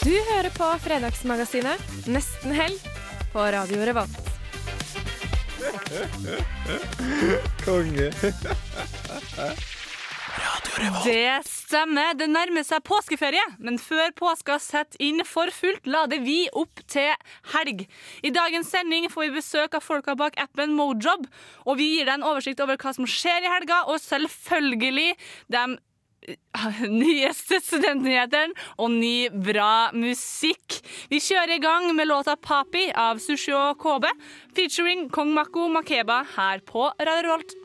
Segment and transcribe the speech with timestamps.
[0.00, 2.78] Du hører på Fredagsmagasinet Nesten helg
[3.34, 4.30] på Radio Revolt.
[7.66, 8.06] Konge.
[11.04, 12.16] Det stemmer.
[12.16, 17.12] Det nærmer seg påskeferie, men før påska setter inn for fullt, lader vi opp til
[17.52, 17.84] helg.
[18.24, 21.28] I dagens sending får vi besøk av folka bak appen Mojob,
[21.68, 25.12] og vi gir deg en oversikt over hva som skjer i helga, og selvfølgelig
[25.52, 25.66] de
[27.02, 30.80] nyeste studentnyhetene og ny, bra musikk.
[31.10, 34.10] Vi kjører i gang med låta 'Papi' av Sushi og KB,
[34.54, 37.59] featuring Kong Mako Makeba her på Radio Revolt.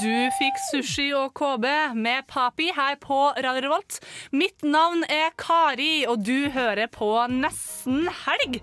[0.00, 3.98] Du fikk sushi og KB med Papi her på Radio Revolt.
[4.32, 8.62] Mitt navn er Kari, og du hører på Nesten helg.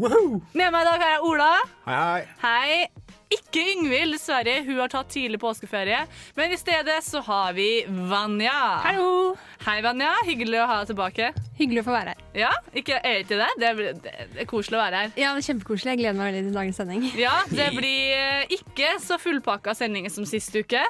[0.00, 1.50] Med meg i dag har jeg Ola.
[1.84, 2.22] Hei, hei.
[2.40, 3.01] Hei.
[3.32, 4.58] Ikke Yngvild, dessverre.
[4.66, 6.02] Hun har tatt tidlig påskeferie.
[6.36, 7.68] Men i stedet så har vi
[8.10, 8.56] Vanja.
[8.84, 9.34] Hallo.
[9.64, 10.10] Hei, Vanja.
[10.26, 11.30] Hyggelig å ha deg tilbake.
[11.60, 12.24] Hyggelig å få være her.
[12.36, 13.50] Ja, ikke er det det?
[13.62, 15.14] Det er, det er koselig å være her.
[15.16, 15.94] Ja, det er Kjempekoselig.
[15.94, 17.06] Jeg gleder meg veldig til dagens sending.
[17.20, 20.82] Ja, det blir eh, ikke så fullpakka sending som sist uke.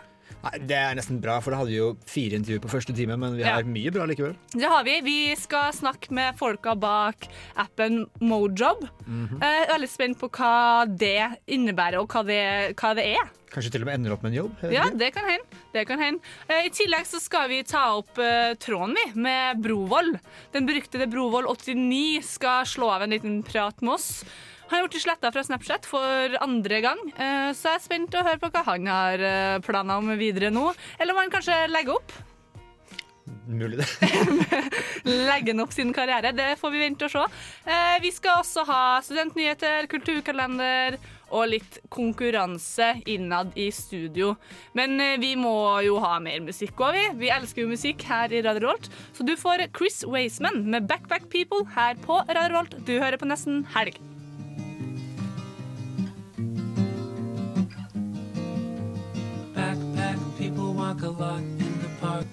[0.42, 3.14] Nei, det er nesten bra, for da hadde vi jo fire intervjuer på første time,
[3.16, 3.54] men vi Ja.
[3.54, 4.34] har mye bra likevel.
[4.50, 5.00] Det har vi.
[5.00, 8.82] Vi skal snakke med folka bak appen Mojob.
[9.06, 9.38] Mhm.
[9.40, 13.30] Jeg er veldig spent på hva det innebærer, og hva det, hva det er.
[13.52, 14.72] Kanskje til og med ender opp med en jobb.
[14.72, 15.44] Ja, det kan hende.
[15.74, 16.20] Det kan hende.
[16.48, 20.18] Eh, I tillegg så skal vi ta opp eh, tråden vi med Brovold.
[20.54, 24.24] Den beryktede Brovold89 skal slå av en liten prat med oss.
[24.72, 28.22] Han har blitt sletta fra Snapchat for andre gang, eh, så jeg er spent å
[28.24, 30.70] høre på hva han har eh, planer om videre nå.
[30.96, 32.14] Eller om han kanskje legger opp.
[33.52, 33.88] Mulig det.
[35.28, 36.30] legge opp sin karriere.
[36.32, 37.24] Det får vi vente og se.
[37.68, 40.96] Eh, vi skal også ha studentnyheter, kulturkalender
[41.36, 44.30] og litt konkurranse innad i studio.
[44.72, 45.52] Men vi må
[45.84, 47.04] jo ha mer musikk òg, vi.
[47.26, 48.88] Vi elsker jo musikk her i Radio Rolt.
[49.12, 52.80] Så du får Chris Waysman med Backback People her på Radio Rolt.
[52.88, 54.00] Du hører på Nesten helg.
[60.82, 62.26] Walk a lot in the park.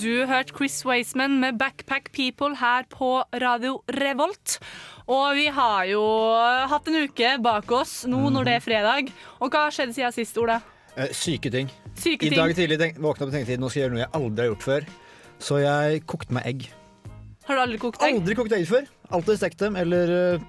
[0.00, 4.58] Du hørte Chris Waisman med Backpack People her på Radio Revolt.
[5.10, 6.02] Og vi har jo
[6.70, 9.10] hatt en uke bak oss nå når det er fredag.
[9.40, 10.60] Og hva har skjedd siden sist, Ola?
[10.96, 11.72] Eh, syke ting.
[11.96, 12.38] Syke I ting.
[12.38, 14.52] dag tidlig tenk, våkna opp og tenkte nå skal jeg gjøre noe jeg aldri har
[14.52, 14.88] gjort før.
[15.40, 16.70] Så jeg kokte meg egg.
[17.48, 18.20] Har du aldri kokt egg?
[18.20, 18.88] Aldri kokt egg før.
[19.10, 20.48] Alltid stekt dem eller uh,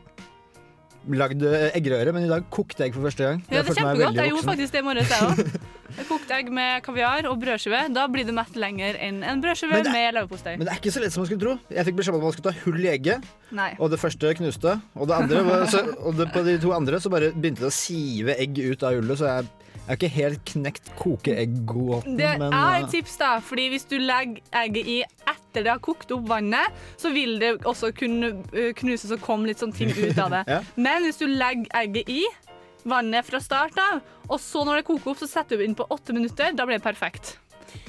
[1.09, 1.41] lagd
[1.73, 3.43] eggerøre, men i dag kokte egg for første gang.
[3.49, 4.19] Ja, det er kjempegodt.
[4.21, 5.69] Jeg gjorde faktisk det i morges, jeg òg.
[5.91, 7.81] Jeg kokte egg med kaviar og brødskive.
[7.91, 10.53] Da blir det mett lenger enn en brødskive er, med leverpostei.
[10.55, 11.55] Men det er ikke så lett som man skulle tro.
[11.75, 13.25] Jeg fikk beskjed om at man skulle ta hull i egget,
[13.59, 13.71] Nei.
[13.75, 14.77] og det første knuste.
[14.95, 17.71] Og, det andre, var- så, og det, på de to andre så bare begynte det
[17.71, 22.17] å sive egg ut av hullet, så jeg, jeg har ikke helt knekt kokeegg-gåten.
[22.19, 23.33] Det er eh, et tips, da.
[23.43, 24.99] Fordi hvis du legger egget i
[25.51, 29.51] etter det har kokt opp vannet, så vil det også kunne uh, knuses og komme
[29.51, 30.45] litt sånn ting ut av det.
[30.51, 30.57] Ja.
[30.75, 32.23] Men hvis du legger egget i
[32.89, 35.85] vannet fra start av, og så når det koker opp, så setter du inn på
[35.93, 37.35] åtte minutter, da blir det perfekt.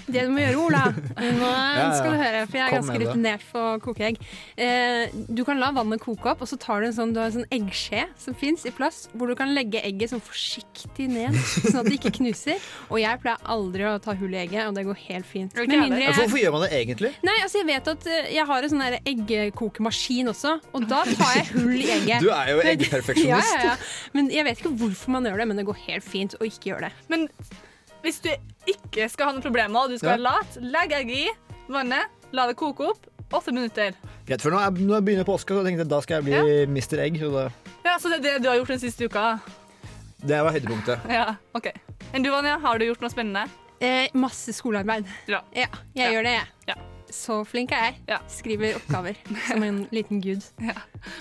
[0.07, 0.83] Det du må gjøre, Ola
[1.39, 1.51] Nå
[1.97, 4.19] skal du høre, for jeg er ganske rutinert på kokeegg.
[4.61, 7.31] Eh, du kan la vannet koke opp, og så tar du en sånn, du har
[7.31, 11.39] en sånn eggskje som fins i plast, hvor du kan legge egget sånn forsiktig ned,
[11.39, 12.61] sånn at det ikke knuser.
[12.91, 15.57] Og jeg pleier aldri å ta hull i egget, og det går helt fint.
[15.57, 17.13] Jeg mindre jeg Hvorfor gjør man det egentlig?
[17.25, 21.37] Nei, altså jeg vet at eh, jeg har en sånn eggkokemaskin også, og da tar
[21.39, 22.25] jeg hull i egget.
[22.25, 23.21] Du er jo eggperfeksjonist.
[23.33, 24.11] Ja, ja, ja.
[24.17, 26.73] Men jeg vet ikke hvorfor man gjør det, men det går helt fint å ikke
[26.73, 27.07] gjøre det.
[27.13, 27.29] Men
[28.03, 28.31] hvis du
[28.67, 30.17] ikke skal ha noen problemer, og du skal Ja.
[30.17, 33.07] være lat, legg egget i vannet, la det koke opp.
[33.33, 33.95] Åtte minutter.
[34.29, 36.67] Greit, for nå, er, nå begynner påska, så jeg tenkte jeg da skal jeg bli
[36.69, 36.99] Mr.
[37.01, 37.17] Egg.
[37.21, 37.51] Så
[37.85, 39.41] Ja, Så det er det du har gjort den siste uka?
[40.23, 41.01] det var høydepunktet.
[41.11, 41.71] Ja, ok.
[42.15, 43.49] Enn du, Vanja, har du gjort noe spennende?
[43.81, 45.07] Eh, masse skolearbeid.
[45.27, 45.41] Ja.
[45.57, 45.67] Ja,
[45.97, 46.11] jeg Ja.
[46.13, 46.47] gjør det, jeg.
[46.69, 46.75] Ja.
[47.11, 47.95] Så flink er jeg.
[48.09, 48.19] Ja.
[48.29, 49.17] Skriver oppgaver
[49.49, 50.43] som en liten gud.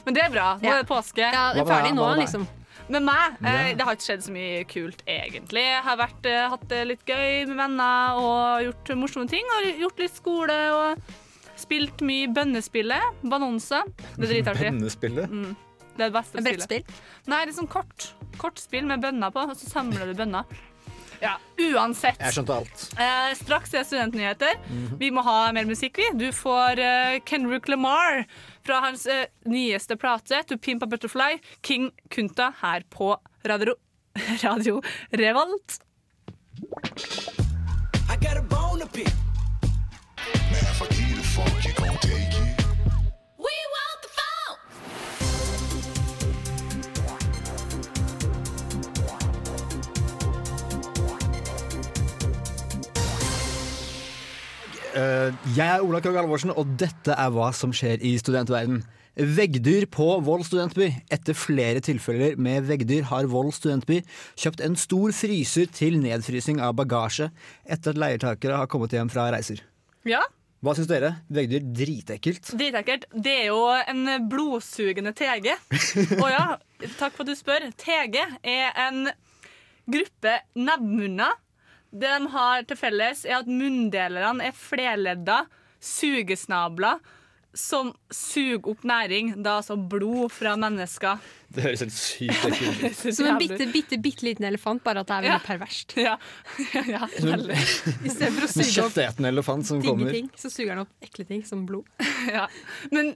[0.06, 0.58] Men det er bra.
[0.62, 1.18] Nå er det påske.
[1.20, 2.48] Ja, det er ferdig nå, liksom.
[2.92, 3.74] Med meg eh, Ja.
[3.78, 5.64] det har ikke skjedd så mye kult, egentlig.
[5.64, 9.48] Jeg har vært, eh, hatt det litt gøy med venner og gjort morsomme ting.
[9.58, 11.12] Og gjort litt skole og
[11.62, 13.20] Spilt mye bønnespillet.
[13.30, 13.84] Banonse.
[14.18, 14.72] Det er dritartig.
[14.72, 15.30] Bønnespillet.
[15.30, 16.64] Det er det beste spillet.
[16.64, 16.84] Brettspill.
[17.30, 18.08] Nei, det er sånn kort.
[18.42, 20.48] Kortspill med bønner på, og så samler du bønner.
[21.22, 22.18] Ja, uansett.
[22.18, 22.86] Jeg skjønte alt.
[22.98, 24.56] Eh, straks er studentnyheter.
[24.98, 26.08] Vi må ha mer musikk, vi.
[26.18, 28.24] Du får eh, Kendrick Lamar
[28.66, 33.14] fra hans eh, nyeste plate, To Pimp a Butterfly, King Kunta, her på
[33.46, 33.78] Radio,
[34.46, 34.82] Radio
[35.14, 35.78] Revolt.
[38.10, 39.14] I got a bone to pick.
[40.52, 40.58] We
[54.96, 58.82] jeg er Ola Krogh Halvorsen, og dette er hva som skjer i studentverden.
[59.16, 60.88] Veggdyr på Vold studentby.
[61.12, 63.98] Etter flere tilfeller med veggdyr har Vold studentby
[64.40, 67.28] kjøpt en stor fryser til nedfrysing av bagasje
[67.68, 69.60] etter at leietakere har kommet hjem fra reiser.
[70.08, 70.22] Ja,
[70.62, 71.16] Hva syns dere?
[71.34, 72.52] Veggdyr dritekkelt.
[72.56, 73.08] dritekkelt.
[73.12, 75.56] Det er jo en blodsugende tege.
[76.22, 76.46] Og ja,
[77.00, 77.66] takk for at du spør.
[77.82, 79.08] Tege er en
[79.92, 81.34] gruppe nebbmunner.
[81.92, 85.42] Det de har til felles, er at munndelerne er flerledda
[85.84, 87.00] sugesnabler
[87.54, 91.20] som suger opp næring, da altså blod fra mennesker.
[91.52, 93.02] Det høres helt sykt ekkelt ut.
[93.18, 95.42] Som en bitte, bitte, bitte liten elefant, bare at det er veldig Ja.
[95.48, 95.96] perverst.
[96.00, 96.14] Ja,
[96.78, 97.58] ja, ja veldig.
[98.08, 100.16] Istedenfor å suge opp kjøttetende elefant som digge kommer.
[100.16, 101.92] ting, så suger den opp ekle ting som blod.
[102.32, 102.46] Ja.
[102.94, 103.12] Men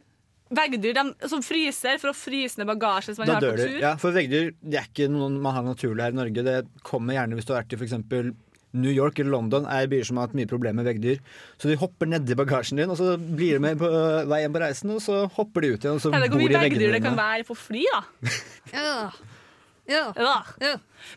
[0.55, 3.79] veggdyr de, som fryser for å fryse ned bagasje som man Da har på tur.
[3.79, 6.43] Ja, for veggdyr det er ikke noe man har naturlig her i Norge.
[6.45, 7.95] Det kommer gjerne hvis du har vært i f.eks.
[8.75, 11.19] New York eller London er byer som har hatt mye problemer med veggdyr.
[11.57, 14.55] Så de hopper nedi bagasjen din, og så blir de med på øh, vei hjem
[14.57, 16.53] på reisen, og så hopper de ut igjen, og så ja, bor hvor de i
[16.53, 18.01] mye veggdyr det kan være på fly, da.
[18.75, 18.95] Ja.
[19.87, 20.05] Ja.
[20.17, 20.39] Ja.
[20.61, 20.73] Ja.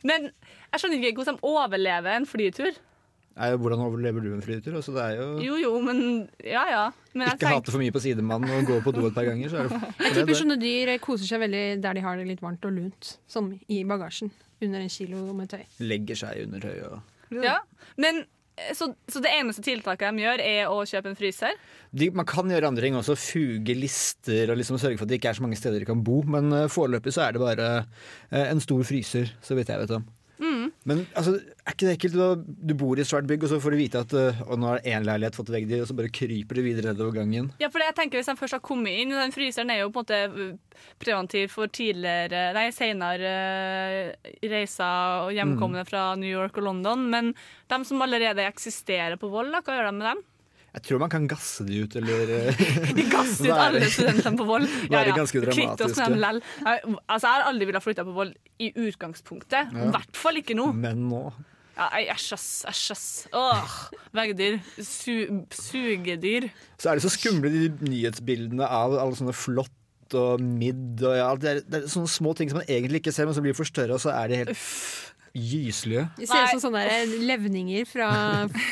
[0.07, 2.77] Men jeg skjønner ikke hvordan de overlever en flytur.
[3.39, 4.75] Nei, hvordan overlever du en flytur?
[4.81, 6.01] Altså, det er jo Jo jo, men
[6.43, 6.81] ja ja.
[7.15, 9.29] Men jeg ikke tenker, hate for mye på sidemannen og gå på do et par
[9.29, 10.39] ganger, så er det, Jeg tipper det.
[10.41, 13.13] sånne dyr koser seg veldig der de har det litt varmt og lunt.
[13.31, 14.33] Som i bagasjen.
[14.59, 15.63] Under en kilo med tøy.
[15.87, 16.99] legger seg under tøyet og
[17.35, 17.59] ja.
[18.01, 18.23] men
[18.57, 21.57] eh, så, så det eneste tiltaket de gjør, er å kjøpe en fryser?
[21.91, 25.21] de, Man kan gjøre andre ting også, fuge lister og liksom sørge for at det
[25.21, 27.69] ikke er så mange steder de kan bo, men uh, foreløpig så er det bare
[27.79, 30.07] eh, en stor fryser, så vidt jeg vet om.
[30.87, 31.35] Men altså,
[31.67, 32.45] er ikke det ekkelt?
[32.69, 34.71] Du, bor i et svært bygg, og så får du vite at uh, og nå
[34.71, 37.51] har én leilighet fått veggdyr, og så bare kryper du videre nedover gangen.
[37.61, 40.05] Ja, for jeg tenker Hvis de først har kommet inn Den fryseren er jo på
[40.05, 46.57] en måte uh, preventiv for tidligere Nei, senere uh, reiser og hjemkomne fra New York
[46.61, 47.07] og London.
[47.13, 47.35] Men
[47.69, 50.27] de som allerede eksisterer på Vold, hva gjør de med dem?
[50.79, 52.63] Jeg tror man kan gasse de ut, eller uh,
[52.99, 54.67] De gasser ut alle studentene på Vold.
[54.93, 56.41] Ja, ganske Kvitt oss med dem lell.
[56.63, 59.75] Altså, jeg har aldri villet flytte på Vold i utgangspunktet.
[59.75, 60.71] I hvert fall ikke nå.
[60.79, 61.25] Men nå
[61.79, 62.47] Ja, Æsj, ass.
[62.71, 63.09] Æsj, ass.
[63.35, 63.75] Åh,
[64.15, 64.61] Veggdyr.
[64.79, 66.49] Su sugedyr.
[66.79, 69.75] Så er det så skumle de nyhetsbildene av alle sånne flott
[70.17, 73.13] og midd og ja, det, er, det er sånne små ting som man egentlig ikke
[73.13, 74.63] ser, men som blir forstørra, og så er de helt
[75.39, 76.05] gyslige.
[76.19, 76.85] De ser ut som sånne
[77.29, 78.09] levninger fra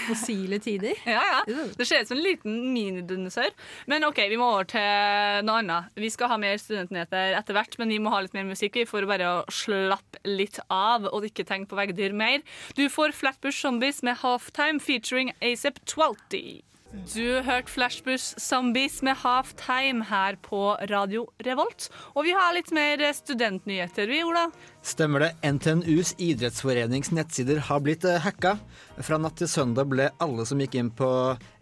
[0.08, 0.98] fossile tider.
[1.08, 1.64] Ja, ja.
[1.76, 3.54] Det ser ut som en liten minidinosaur.
[3.90, 5.90] Men OK, vi må over til noe annet.
[5.96, 8.86] Vi skal ha mer studentnyheter etter hvert, men vi må ha litt mer musikk vi,
[8.88, 12.42] for bare å slappe litt av og ikke tenke på veggdyr mer.
[12.78, 16.62] Du får Flatbush Zombies med Halftime featuring Acep 20.
[16.94, 21.88] Du hørte Flashbush Zombies med Halftime her på Radio Revolt.
[22.14, 24.46] Og vi har litt mer studentnyheter, vi, Ola.
[24.87, 25.32] Stemmer det.
[25.44, 28.54] NTNUs idrettsforenings nettsider har blitt eh, hacka.
[29.02, 31.11] Fra natt til søndag ble alle som gikk inn på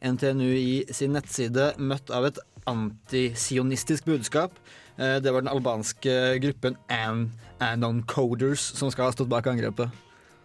[0.05, 2.39] NTNU i sin nettside, møtt av et
[2.71, 4.61] antisionistisk budskap.
[5.01, 7.31] Eh, Det var den albanske gruppen An
[7.65, 9.89] Anon Coders som skal ha stått bak angrepet.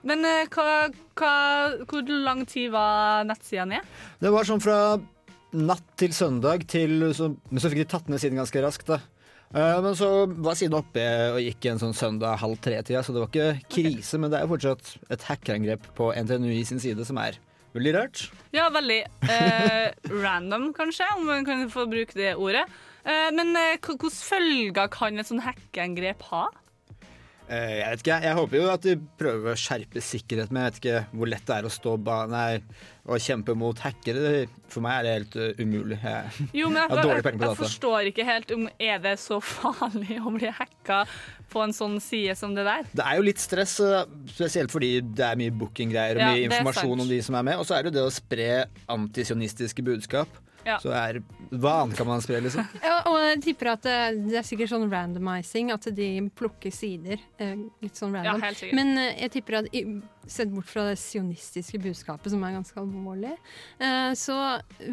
[0.07, 0.89] Men eh, hva,
[1.19, 1.33] hva,
[1.89, 3.87] hvor lang tid var nettsida ned?
[4.21, 4.79] Det var sånn fra
[5.49, 8.99] natt til søndag til så, Men så fikk de tatt ned siden ganske raskt, da.
[9.49, 11.03] Eh, Men så var siden oppe
[11.33, 14.21] og gikk en sånn søndag halv tre-tida, så det var ikke krise.
[14.21, 17.39] Men det er jo fortsatt et hackerangrep på NTNU i sin side som er
[17.75, 18.23] veldig rart.
[18.55, 22.63] Ja, veldig eh, random, kanskje, om man kan få bruke det ordet.
[23.03, 23.51] Eh, men
[23.83, 26.47] hvilke følger kan et sånt hackeangrep ha?
[27.49, 30.69] Eh, Jeg vet ikke, jeg håper jo at de prøver å skjerpe sikkerheten, men jeg
[30.71, 31.95] vet ikke hvor lett det er å stå
[32.29, 32.59] nei,
[33.09, 34.43] og kjempe mot hackere.
[34.69, 35.97] For meg er det helt eh, umulig.
[36.03, 39.39] Jeg, Jo, men jeg, Jeg dårlig jeg, jeg forstår ikke helt om er det så
[39.41, 40.99] farlig å bli hacka
[41.49, 42.85] på en sånn side som det der.
[42.93, 47.01] det er jo litt stress, eh, spesielt fordi det er mye booking-greier og mye informasjon
[47.07, 47.57] om de som er med.
[47.57, 48.51] Og så er det jo det å spre
[48.93, 50.29] antisionistiske budskap.
[50.69, 50.77] Ja.
[50.83, 52.67] Så er, hva annet kan man spre, liksom?
[52.85, 53.97] Ja, og jeg tipper at det,
[54.29, 57.17] det er sikkert sånn randomizing, at de plukker sider.
[57.41, 58.43] eh, Litt sånn Ja, random.
[58.45, 58.77] helt sikkert.
[58.77, 59.69] Men eh, jeg tipper at
[60.29, 63.31] sett bort fra det sionistiske budskapet, som er ganske alvorlig,
[63.81, 64.35] eh, så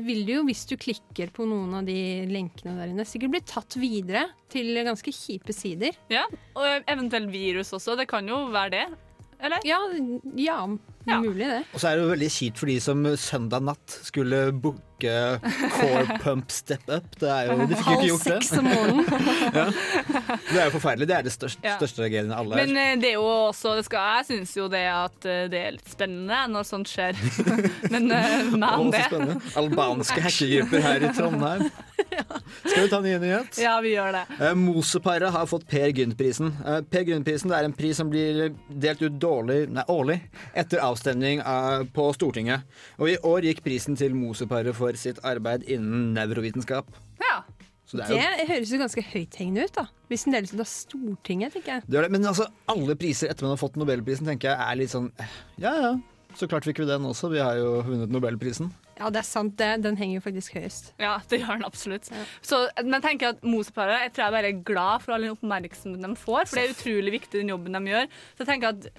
[0.07, 1.99] vil du jo, hvis du klikker på noen av de
[2.31, 5.93] lenkene der inne, sikkert bli tatt videre til ganske kjipe sider.
[6.09, 6.25] Ja,
[6.57, 7.99] og eventuelt virus også.
[8.01, 8.87] Det kan jo være det.
[9.41, 9.59] Eller?
[9.69, 9.79] Ja,
[10.37, 10.61] ja,
[11.07, 11.21] Ja.
[11.23, 11.61] mulig det.
[11.75, 14.83] Og så er det jo veldig kjipt for de som søndag natt skulle booke
[15.77, 17.05] Core Pump Step Up.
[17.21, 18.39] Det er jo, de fikk jo Halv ikke gjort det.
[18.43, 19.05] seks om morgenen.
[20.51, 21.07] Det er jo forferdelig.
[21.11, 21.77] Det er det største, Ja.
[21.77, 22.57] største tragedien av alle.
[22.65, 25.61] Men eh, det er jo også det skal, Jeg syns jo det at eh, det
[25.67, 27.21] er litt spennende når sånt skjer.
[27.93, 29.37] Men mer Å, om så det.
[29.63, 31.69] Albanske hackergrupper her i Trondheim.
[32.67, 33.59] Skal vi ta en ny nyhet?
[33.63, 34.23] Ja, vi gjør det.
[34.41, 36.53] Eh, Moseparet har fått Per Gynt-prisen.
[36.65, 40.19] Eh, Per Gynt-prisen er en pris som blir delt ut dårlig, nei, årlig
[40.57, 42.65] etter avstemning av, på Stortinget.
[43.01, 46.89] Og i år gikk prisen til Moseparet for sitt arbeid innen nevrovitenskap.
[47.23, 47.43] Ja.
[47.87, 49.87] Så det jo Det høres jo ganske høythengende ut, da.
[50.11, 51.87] Hvis den deles ut av Stortinget, tenker jeg.
[51.87, 52.11] det det.
[52.11, 55.37] Men altså, alle priser etter man har fått Nobelprisen, tenker jeg er litt sånn eh,
[55.63, 55.93] Ja ja,
[56.37, 57.31] så klart fikk vi den også.
[57.33, 58.73] Vi har jo vunnet Nobelprisen.
[58.97, 59.69] Ja, det er sant, det.
[59.85, 60.95] Den henger jo faktisk høyest.
[61.03, 62.09] Ja, det gjør den absolutt.
[62.41, 65.35] Så, men jeg tenker at Moseparet jeg tror jeg bare er glad for all den
[65.37, 68.11] oppmerksomheten de får, for det er utrolig viktig den jobben de gjør.
[68.35, 68.91] Så jeg tenker at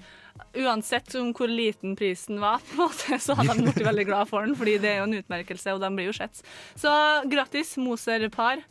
[0.54, 4.28] Uansett om hvor liten prisen var, på en måte, så hadde de blitt veldig glad
[4.30, 6.42] for den, fordi det er jo en utmerkelse, og de blir jo sett.
[6.78, 6.92] Så
[7.30, 8.62] grattis, Moser-par.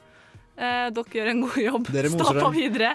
[0.58, 1.90] Eh, dere gjør en god jobb.
[1.94, 2.94] Dere Stå på videre.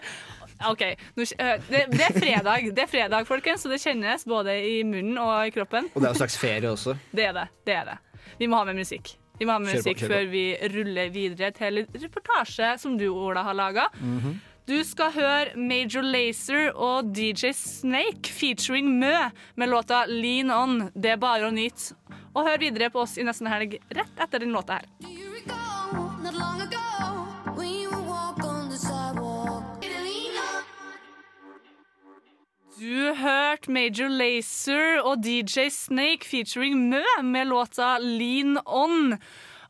[0.70, 0.82] OK.
[1.18, 4.80] Nå, eh, det, det er fredag, Det er fredag, folkens, så det kjennes både i
[4.86, 5.90] munnen og i kroppen.
[5.92, 6.96] Og det er jo slags ferie også.
[7.12, 7.46] Det er det.
[7.68, 7.98] det er det.
[8.38, 9.16] Vi må ha med musikk.
[9.38, 10.08] Vi må ha med Kjør musikk på.
[10.12, 13.88] før vi ruller videre til en reportasje som du, Ola, har laga.
[14.68, 20.76] Du skal høre Major Lazer og DJ Snake featuring Mø med låta Lean On.
[20.94, 21.96] Det er bare å nyte.
[22.32, 24.86] Og hør videre på oss i nesten helg rett etter den låta her.
[32.82, 39.12] Du hørte Major Lazer og DJ Snake featuring Mø med låta Lean On.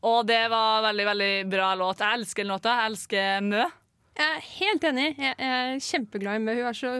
[0.01, 2.01] Og det var veldig, veldig bra låt.
[2.01, 2.73] Jeg elsker den låta.
[2.79, 3.67] Jeg elsker Mø.
[4.17, 5.05] Jeg er helt enig.
[5.19, 6.55] Jeg er kjempeglad i Mø.
[6.57, 6.93] Hun er så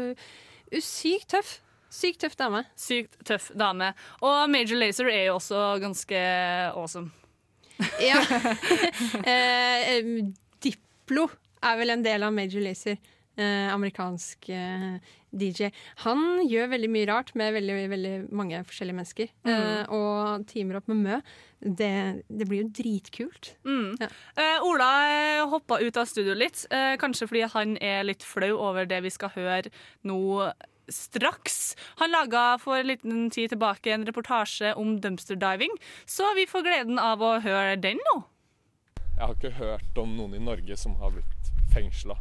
[0.85, 1.55] sykt tøff.
[1.89, 2.61] Sykt tøff dame.
[2.77, 3.89] Sykt tøff dame.
[4.21, 6.21] Og Major Lazer er jo også ganske
[6.75, 7.09] awesome.
[8.11, 8.21] Ja.
[9.33, 9.97] eh,
[10.61, 11.25] Diplo
[11.63, 13.01] er vel en del av Major Lazer.
[13.33, 15.71] Eh, amerikansk eh, DJ.
[16.05, 19.31] Han gjør veldig mye rart med veldig, veldig mange forskjellige mennesker.
[19.49, 21.21] Eh, og teamer opp med Mø.
[21.63, 21.93] Det,
[22.27, 23.53] det blir jo dritkult.
[23.63, 24.09] Ja.
[24.37, 28.53] Eh, Ola eh, hoppa ut av studio litt, eh, kanskje fordi han er litt flau
[28.57, 29.71] over det vi skal høre
[30.07, 30.51] nå
[30.91, 31.75] straks.
[32.01, 35.71] Han laga for en liten tid tilbake en reportasje om dumpster diving,
[36.05, 38.17] så vi får gleden av å høre den nå.
[39.13, 42.17] Jeg har ikke hørt om noen i Norge som har blitt fengsla.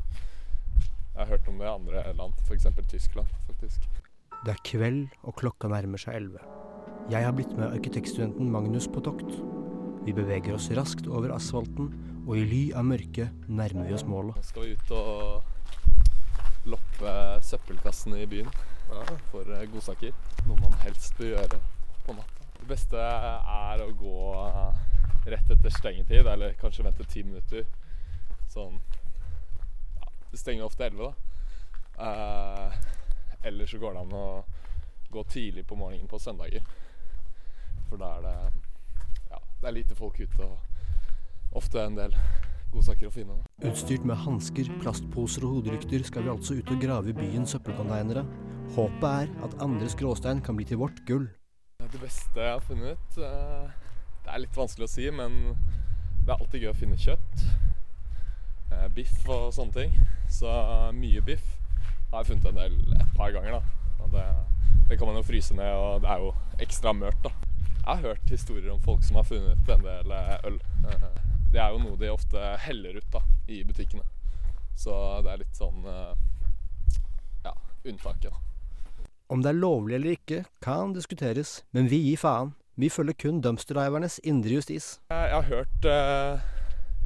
[1.13, 2.67] Jeg har hørt om det i andre land, f.eks.
[2.89, 3.27] Tyskland.
[3.47, 3.89] faktisk.
[4.45, 6.41] Det er kveld, og klokka nærmer seg elleve.
[7.13, 9.29] Jeg har blitt med arkitektstudenten Magnus på tokt.
[10.07, 11.93] Vi beveger oss raskt over asfalten,
[12.27, 14.39] og i ly av mørket nærmer vi oss målet.
[14.41, 17.15] Nå skal vi ut og loppe
[17.45, 18.49] søppelkassen i byen
[19.31, 20.17] for eh, godsaker.
[20.49, 21.61] Noe man helst bør gjøre
[22.07, 22.49] på natta.
[22.57, 24.17] Det beste er å gå
[25.29, 27.67] rett etter stengetid, eller kanskje vente ti minutter.
[28.51, 28.81] Sånn
[30.33, 31.15] Det stenger ofte elleve, da.
[32.03, 32.77] Eh,
[33.49, 34.27] eller så går det an å
[35.13, 36.65] gå tidlig på morgenen på søndager.
[37.91, 38.37] For da er det
[39.33, 42.17] ja, det er lite folk ute, og ofte en del
[42.73, 43.37] godsaker å finne.
[43.37, 43.69] Da.
[43.69, 48.25] Utstyrt med hansker, plastposer og hodelykter skal vi altså ut og grave i byens søppelkonteinere.
[48.73, 51.29] Håpet er at andres gråstein kan bli til vårt gull.
[51.83, 53.71] Det beste jeg har funnet eh,
[54.23, 55.35] Det er litt vanskelig å si, men
[56.23, 57.43] det er alltid gøy å finne kjøtt.
[58.73, 59.97] eh, Biff og sånne ting.
[60.33, 60.49] Så
[60.97, 61.45] mye biff
[62.13, 63.59] har jeg funnet en del et par ganger.
[63.59, 64.07] da.
[64.13, 64.25] Det,
[64.89, 66.33] det kan man jo fryse ned, og det er jo
[66.65, 67.21] ekstra mørt.
[67.25, 67.31] da.
[67.83, 70.59] Jeg har hørt historier om folk som har funnet en del eh, øl.
[70.89, 71.09] Eh,
[71.53, 73.21] Det er jo noe de ofte heller ut da,
[73.53, 74.05] i butikkene.
[74.75, 76.15] Så det er litt sånn eh,
[77.45, 77.53] ja,
[77.85, 78.31] unntaket.
[78.33, 79.07] da.
[79.33, 82.55] Om det er lovlig eller ikke, kan diskuteres, men vi gir faen.
[82.81, 84.95] Vi følger kun dumpsterdivernes indre justis.
[85.13, 86.41] Jeg jeg har hørt, eh,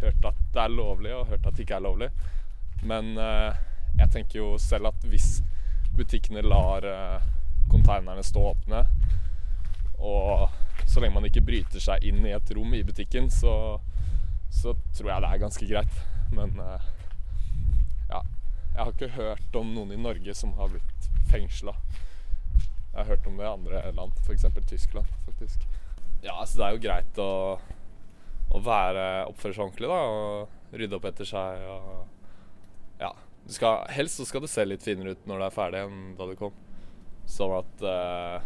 [0.04, 2.10] hørt at det er lovlig, og hørt at det ikke er lovlig.
[2.82, 3.56] Men eh,
[3.96, 5.40] jeg tenker jo selv at hvis
[5.96, 7.22] butikkene lar uh,
[7.72, 8.82] konteinerne stå åpne,
[9.96, 10.50] og
[10.84, 13.78] så lenge man ikke bryter seg inn i et rom i butikken, så,
[14.52, 16.02] så tror jeg det er ganske greit.
[16.36, 16.90] Men eh,
[18.10, 18.20] ja,
[18.74, 21.72] jeg har ikke hørt om noen i Norge som har blitt fengsla.
[22.60, 24.44] Jeg har hørt om det i andre land, f.eks.
[24.68, 25.08] Tyskland.
[25.24, 25.64] faktisk.
[26.20, 27.32] Ja, altså det er jo greit å
[28.54, 31.64] å være oppføre seg ordentlig da, og rydde opp etter seg.
[31.70, 32.15] Og
[33.00, 33.12] ja,
[33.46, 36.28] skal, helst så skal det se litt finere ut når det er ferdig enn da
[36.30, 36.54] det kom.
[37.26, 38.38] Sånn at uh,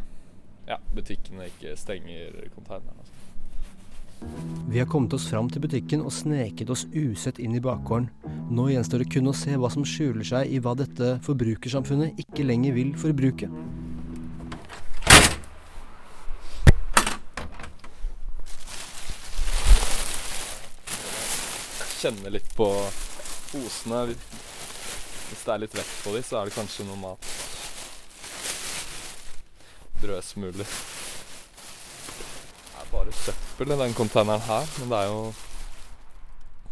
[0.68, 2.96] ja, butikkene ikke stenger konteineren.
[2.98, 3.20] Altså.
[4.68, 8.10] Vi har kommet oss fram til butikken og sneket oss usett inn i bakgården.
[8.52, 12.44] Nå gjenstår det kun å se hva som skjuler seg i hva dette forbrukersamfunnet ikke
[12.44, 13.48] lenger vil forbruke.
[22.00, 22.68] Kjenne litt på
[23.52, 24.00] posene.
[24.10, 27.30] Hvis det er litt vekt på dem, så er det kanskje noe mat.
[30.00, 30.74] Brødsmuler.
[32.16, 35.22] Det er bare søppel i den containeren her, men det er jo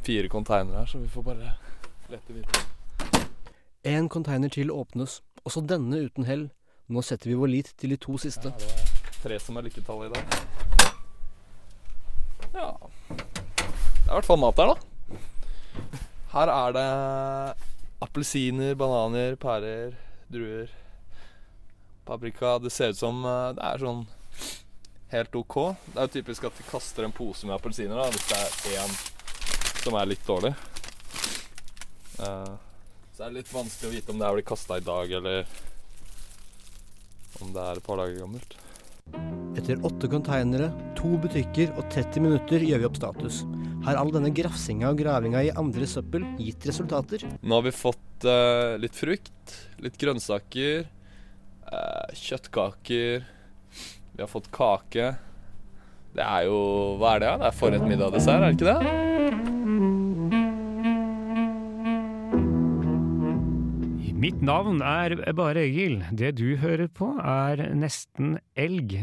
[0.08, 1.52] fire containere her, så vi får bare
[2.10, 2.64] lete videre.
[3.84, 6.48] En container til åpnes, også denne uten hell.
[6.88, 8.48] Nå setter vi vår lit til de to siste.
[8.48, 10.24] Ja, det er tre som er lykketallet i dag.
[12.54, 12.70] Ja
[13.10, 13.18] Det
[14.08, 14.87] er i hvert fall mat der, da.
[16.38, 16.88] Her er det
[18.04, 19.96] appelsiner, bananer, pærer,
[20.30, 20.68] druer,
[22.06, 22.60] paprika.
[22.62, 24.04] Det ser ut som eh, det er sånn
[25.10, 25.56] helt OK.
[25.88, 28.94] Det er jo typisk at de kaster en pose med appelsiner hvis det er én
[29.82, 30.52] som er litt dårlig.
[32.22, 32.54] Eh,
[33.16, 35.42] så er det litt vanskelig å vite om det her blir kasta i dag, eller
[37.42, 38.54] om det er et par dager gammelt.
[39.58, 43.42] Etter åtte containere, to butikker og 30 minutter gjør vi opp status.
[43.86, 47.24] Har all denne grafsinga og gravinga i andre søppel gitt resultater?
[47.40, 49.54] Nå har vi fått uh, litt frukt,
[49.84, 50.88] litt grønnsaker,
[51.70, 53.26] uh, kjøttkaker.
[54.14, 55.12] Vi har fått kake.
[56.18, 56.58] Det er jo
[56.98, 57.34] Hva er det?
[57.38, 59.06] Det er forrett, middag, dessert, er det ikke det?
[64.18, 66.00] Mitt navn er bare Egil.
[66.10, 68.98] Det du hører på, er Nesten elg.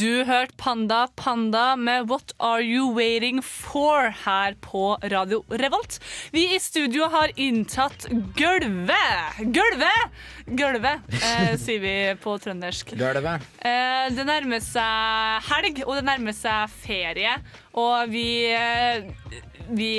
[0.00, 5.98] Du hørte Panda Panda med What Are You Waiting For her på Radio Revolt.
[6.32, 8.06] Vi i studio har inntatt
[8.38, 9.42] gulvet.
[9.52, 10.22] Gulvet!
[10.46, 11.92] Gulvet, eh, sier vi
[12.22, 12.94] på trøndersk.
[12.96, 13.44] Gulvet.
[13.60, 17.36] Eh, det nærmer seg helg, og det nærmer seg ferie.
[17.76, 19.04] Og vi eh,
[19.68, 19.92] vi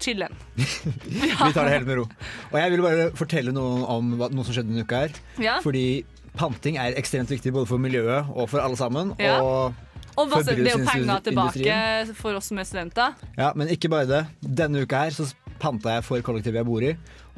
[0.00, 0.42] chiller'n.
[0.54, 2.04] Vi tar det helt med ro.
[2.52, 5.18] Og jeg vil bare fortelle noe om hva, noe som skjedde denne uka her.
[5.42, 5.58] Ja.
[5.64, 6.04] Fordi
[6.38, 9.14] panting er ekstremt viktig både for miljøet og for alle sammen.
[9.22, 9.40] Ja.
[9.42, 9.74] Og
[10.16, 13.16] Og masse, det er jo penger tilbake for oss som er studenter.
[13.38, 14.20] Ja, men ikke bare det.
[14.42, 15.26] Denne uka her så
[15.58, 16.92] panta jeg for kollektivet jeg bor i,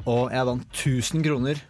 [0.05, 1.63] og jeg vant 1000 kroner.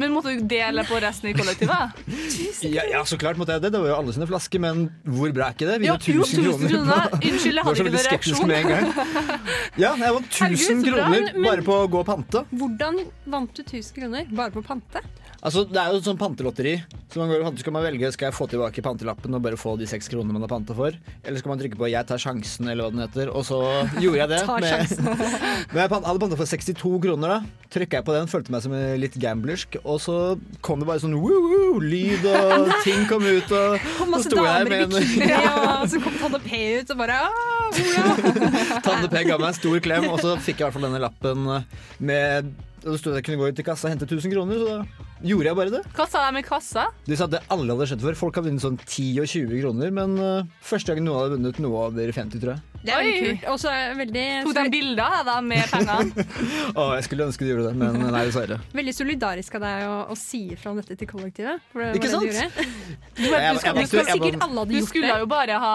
[0.00, 1.98] Men måtte du dele på resten i kollektivet?
[2.64, 3.70] Ja, ja, så klart måtte jeg det.
[3.74, 5.74] Det var jo alle sine flasker, men hvor bra er ikke det?
[5.82, 6.70] Vi Ja, har 1000 jo, 1000 kroner.
[6.72, 7.18] kroner.
[7.18, 8.46] Unnskyld, jeg hadde ikke noen reaksjon.
[8.48, 8.86] med en gang.
[9.84, 12.42] Ja, jeg vant 1000 Herregud, kroner bare på å gå og pante.
[12.52, 13.00] Hvordan
[13.36, 15.04] vant du 1000 kroner bare på å pante?
[15.44, 16.78] Altså, Det er jo sånn pantelotteri.
[17.12, 19.86] Så man går, skal man velge Skal jeg få tilbake pantelappen og bare få de
[19.86, 22.84] seks kronene man har panta for, eller skal man trykke på 'jeg tar sjansen', eller
[22.84, 23.28] hva den heter.
[23.28, 23.60] Og så
[24.00, 24.40] gjorde jeg det.
[24.64, 24.88] med.
[25.72, 27.28] Men jeg hadde panta for 62 kroner.
[27.28, 27.38] da
[27.70, 29.76] Trykka jeg på den, følte meg som litt gamblersk.
[29.84, 33.50] Og så kom det bare sånn woo-woo, lyd og ting kom ut.
[33.52, 36.96] Og Og så sto jeg med en ja, og så kom Tande P ut og
[36.98, 37.20] bare
[38.82, 41.02] Tande P ga meg en stor klem, og så fikk jeg i hvert fall denne
[41.02, 41.48] lappen
[42.00, 42.54] med
[42.84, 44.66] og Det sto at jeg kunne gå ut i kassa og hente 1000 kroner, så
[44.68, 45.82] da gjorde jeg bare det.
[45.96, 46.86] Hva sa de med kassa?
[47.08, 48.20] De sa at det alle hadde skjedd for.
[48.26, 51.60] Folk har vunnet sånn 10 og 20 kroner, men uh, første gang noen hadde vunnet
[51.64, 52.70] noe over 50, tror jeg.
[52.84, 53.44] Det er veldig kult.
[53.48, 56.24] Og så det veldig, Tok de bilder av deg med pengene?
[56.80, 58.58] Å, jeg skulle ønske de gjorde det, men nei, dessverre.
[58.76, 61.64] veldig solidarisk av deg å, å si ifra om dette til kollektivet.
[61.72, 62.28] For det Ikke sant?
[62.28, 63.54] Du, du, du, jeg
[64.74, 65.74] du skulle jo bare ha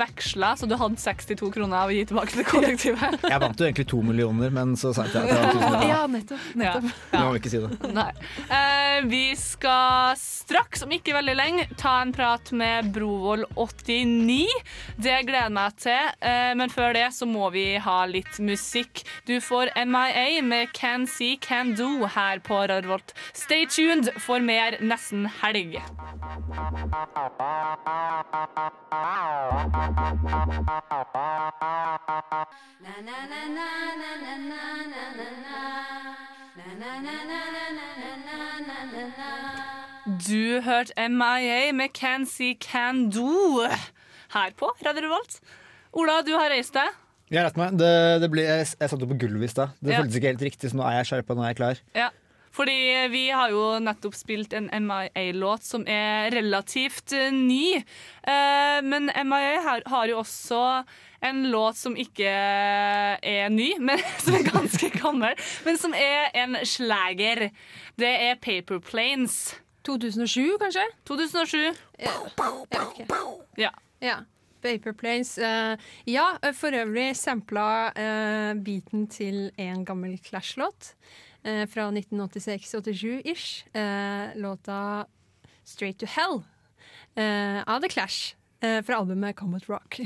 [0.00, 3.22] veksla, så du hadde 62 kroner å gi tilbake til kollektivet.
[3.32, 5.88] Jeg vant jo egentlig to millioner, men så sa jeg at jeg hadde 1000 kroner.
[5.88, 6.46] Ja, nettopp.
[6.58, 6.72] Ja.
[7.12, 7.90] Nå må vi ikke si det.
[7.94, 8.08] Nei.
[8.48, 14.46] Eh, vi skal straks, om ikke veldig lenge, ta en prat med Brovold 89.
[14.96, 19.04] Det gleder jeg meg til, eh, men før det så må vi ha litt musikk.
[19.28, 23.14] Du får MIA med Can See Can Do her på Rarvolt.
[23.32, 25.78] Stay tuned for mer Nesten helg.
[40.24, 43.62] Du hørte MIA med Can See Can Do
[44.34, 45.38] her på Radio Revolt.
[45.92, 46.88] Ola, du har reist deg.
[47.30, 47.76] Jeg har reist meg.
[47.78, 47.90] Det,
[48.24, 49.76] det ble, jeg, jeg satt jo på gulvet i stad.
[49.84, 50.00] Det Ja.
[50.00, 51.82] føltes ikke helt riktig, så nå er jeg skjerpa, nå er jeg klar.
[51.98, 52.08] Ja.
[52.58, 52.74] Fordi
[53.12, 57.76] vi har jo nettopp spilt en MIA-låt som er relativt ny.
[58.24, 60.62] Eh, men MIA har jo også
[61.24, 65.34] en låt som ikke er ny, men som er ganske gammel,
[65.66, 67.48] men som er en slager.
[67.98, 69.56] Det er Paper Planes.
[69.88, 70.84] 2007, kanskje?
[71.08, 71.58] 2007.
[71.98, 73.22] Jeg vet ikke.
[73.58, 73.70] Ja.
[74.04, 74.18] Ja.
[74.62, 75.36] Paper Planes.
[75.38, 80.92] Uh, ja, eh, for øvrig sampla uh, beaten til en gammel Clash-låt
[81.46, 83.64] uh, fra 1986-87-ish.
[83.72, 85.06] Eh, låta
[85.64, 86.42] Straight to Hell
[87.14, 88.34] eh, av The Clash.
[88.62, 89.98] Eh, fra albumet Comet Rock.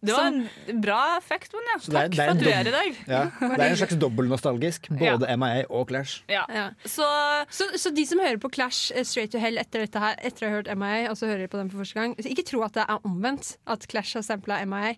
[0.00, 1.78] Det var Som- en bra effekt, Monja.
[1.80, 2.98] Takk det er- Takk det er for at du er i dag.
[3.08, 3.22] Ja,
[3.56, 4.88] det er en slags dobbeltnostalgisk.
[4.98, 6.22] Både MIA og Clash.
[6.28, 6.44] Ja.
[6.84, 7.06] Så,
[7.50, 10.50] så, de som hører på Clash eh, Straight to Hell etter dette her, etter å
[10.50, 12.74] ha hørt MIA, og så hører de på dem for første gang, ikke tro at
[12.76, 13.56] det er omvendt.
[13.66, 14.96] At Clash har sampla MIA.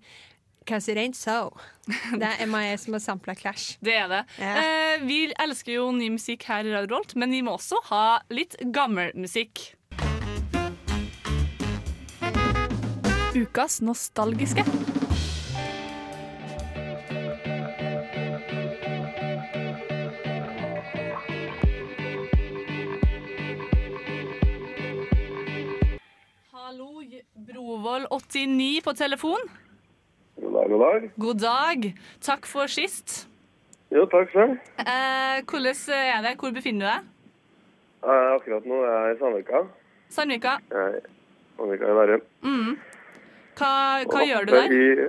[0.66, 1.52] Cause it ain't so.
[2.18, 3.76] Det er MIA som har sampla Clash.
[3.86, 4.24] Det er det.
[4.42, 4.56] Ja.
[4.58, 8.18] Eh, vi elsker jo ny musikk her i Radio Rolt, men vi må også ha
[8.34, 9.75] litt gammel musikk.
[13.36, 14.62] Ukas nostalgiske.
[26.52, 27.02] Hallo,
[27.34, 29.36] Brovold 89 på telefon.
[30.40, 31.10] God dag, god dag.
[31.16, 31.94] God dag.
[32.20, 33.28] Takk for sist.
[33.92, 34.56] Jo, takk selv.
[34.80, 36.36] Eh, hvordan er det?
[36.40, 37.14] Hvor befinner du deg?
[38.00, 39.64] Eh, akkurat nå er jeg i Sandvika.
[40.08, 40.58] Sandvika.
[40.72, 41.08] Jeg er i
[41.56, 42.30] Sandvika i Bærum.
[42.42, 42.76] Mm.
[43.56, 43.72] Hva,
[44.10, 44.74] hva gjør du der?
[44.74, 45.08] I,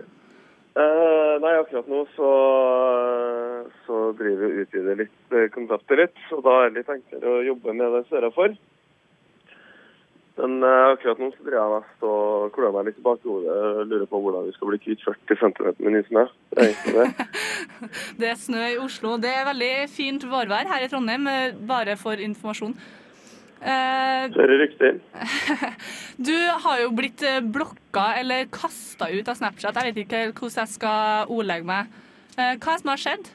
[0.80, 2.32] eh, nei, akkurat nå så,
[3.88, 6.26] så driver vi og utvider litt eh, konseptet litt.
[6.38, 8.58] Og da er det litt enklere å jobbe med det jeg er for.
[10.38, 13.80] Men eh, akkurat nå så driver jeg mest og klør meg litt i bakhodet og
[13.90, 16.28] lurer på hvordan vi skal bli kvitt 40 cm med nysnø.
[16.54, 17.28] Det er det.
[18.22, 19.16] Det er snø i Oslo.
[19.22, 22.78] Det er veldig fint vårvær her i Trondheim, eh, bare for informasjon.
[23.62, 24.92] Eh, Så er riktig.
[26.30, 29.76] du har jo blitt eh, blokka eller kasta ut av Snapchat.
[29.82, 31.90] Jeg vet ikke hvordan jeg skal ordlegge meg.
[32.38, 33.32] Eh, hva det som har skjedd?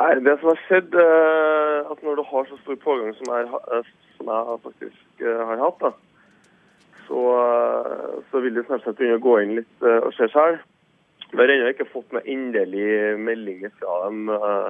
[0.00, 3.48] Nei, det som har skjedd, eh, at når du har så stor pågang som jeg,
[3.72, 5.92] eh, som jeg faktisk eh, har hatt, da,
[7.08, 10.60] så, eh, så vil det Snapchat begynne å gå inn litt eh, og se selv.
[11.30, 14.68] Vi har ennå ikke fått noen endelig melding fra dem, eh,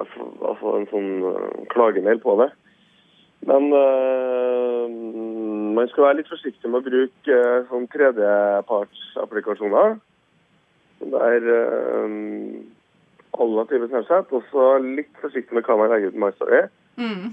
[0.00, 2.50] altså en sånn eh, klagemail på det.
[3.46, 4.90] Men eh,
[5.76, 9.88] man skal være litt forsiktig med å bruke eh, sånn tredjepartsapplikasjoner.
[11.12, 12.06] Der eh,
[13.36, 16.60] alle typer Snapchat, og så litt forsiktig med hva man legger ut med MyStory.
[16.96, 17.24] Mm.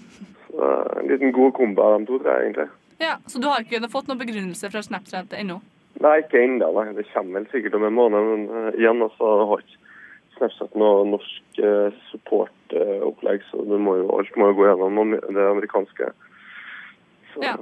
[0.49, 0.57] Så
[0.99, 2.69] En liten god kombo av de to, tror jeg egentlig.
[3.01, 5.57] Ja, Så du har ikke fått noen begrunnelse fra Snapchat ennå?
[6.03, 6.67] Nei, ikke ennå.
[6.93, 8.19] Det kommer vel sikkert om en måned.
[8.29, 8.41] Men
[8.77, 9.82] igjen, altså, har ikke
[10.37, 15.47] Snapchat noe norsk uh, support-opplegg, så det må jo, alt må jo gå gjennom det
[15.51, 16.11] amerikanske.
[17.33, 17.57] Så, Ja.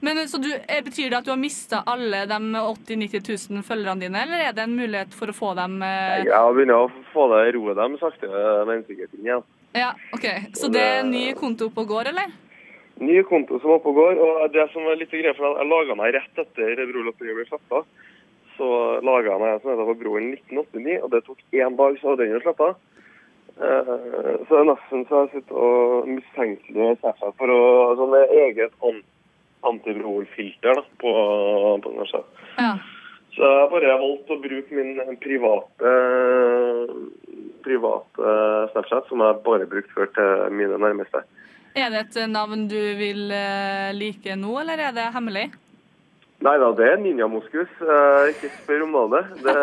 [0.00, 3.62] Men så du, eh, Betyr det at du har mista alle de 80 000-90 000
[3.66, 6.90] følgerne dine, eller er det en mulighet for å få dem eh, Jeg begynner å
[7.12, 8.28] få det roet dem sakte,
[8.68, 9.46] men sikkert inn igjen.
[9.74, 10.28] Ja, ok.
[10.56, 12.30] Så det er ny konto opp og går, eller?
[12.98, 14.20] Ny konto som er oppe og går.
[14.22, 17.82] og det som er litt greia, for Jeg laga meg rett etter Brolotteriet ble sletta.
[18.58, 18.68] Så
[19.06, 22.24] laga han en som heter for Broen 1989, og det tok én dag, så hadde
[22.24, 22.72] den jo sletta.
[23.58, 23.94] Eh,
[24.46, 27.62] så det er nesten så jeg sitter og mistenkeliggjør Snapchat for å
[27.98, 29.00] sånn med eget an
[29.66, 31.12] antibrol-filter da, på,
[31.82, 32.44] på Snapchat.
[32.58, 32.76] Ja.
[33.34, 35.94] Så jeg har bare valgt å bruke min private,
[37.66, 38.36] private
[38.74, 41.22] Snapchat, som jeg bare brukt før til mine nærmeste.
[41.78, 45.48] Er det et navn du vil eh, like nå, eller er det hemmelig?
[46.48, 47.72] Nei da, det er ninjamoskus.
[47.84, 49.32] Eh, ikke spør om navnet.
[49.44, 49.56] Det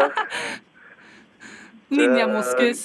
[1.97, 2.83] Ninjamoskus.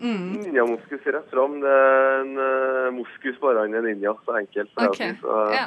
[0.00, 0.26] Mm.
[0.44, 1.58] ninjamoskus rett fram.
[1.62, 4.14] Det er en uh, moskus, bare han er ninja.
[4.24, 4.70] Så enkelt.
[4.74, 5.66] for Ok, jeg synes, så- ja.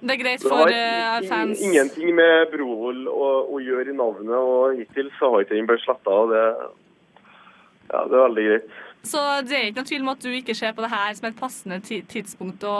[0.00, 1.60] Det er greit det for uh, eh, fans.
[1.60, 5.84] Ingenting med Brovold å, å gjøre i navnet, og hittil så har ikke den blitt
[5.84, 6.18] sletta.
[6.32, 6.44] Det,
[7.92, 8.70] ja, det er veldig greit.
[9.06, 11.28] Så det er ikke noe tvil om at du ikke ser på det her som
[11.30, 12.76] et passende tidspunkt å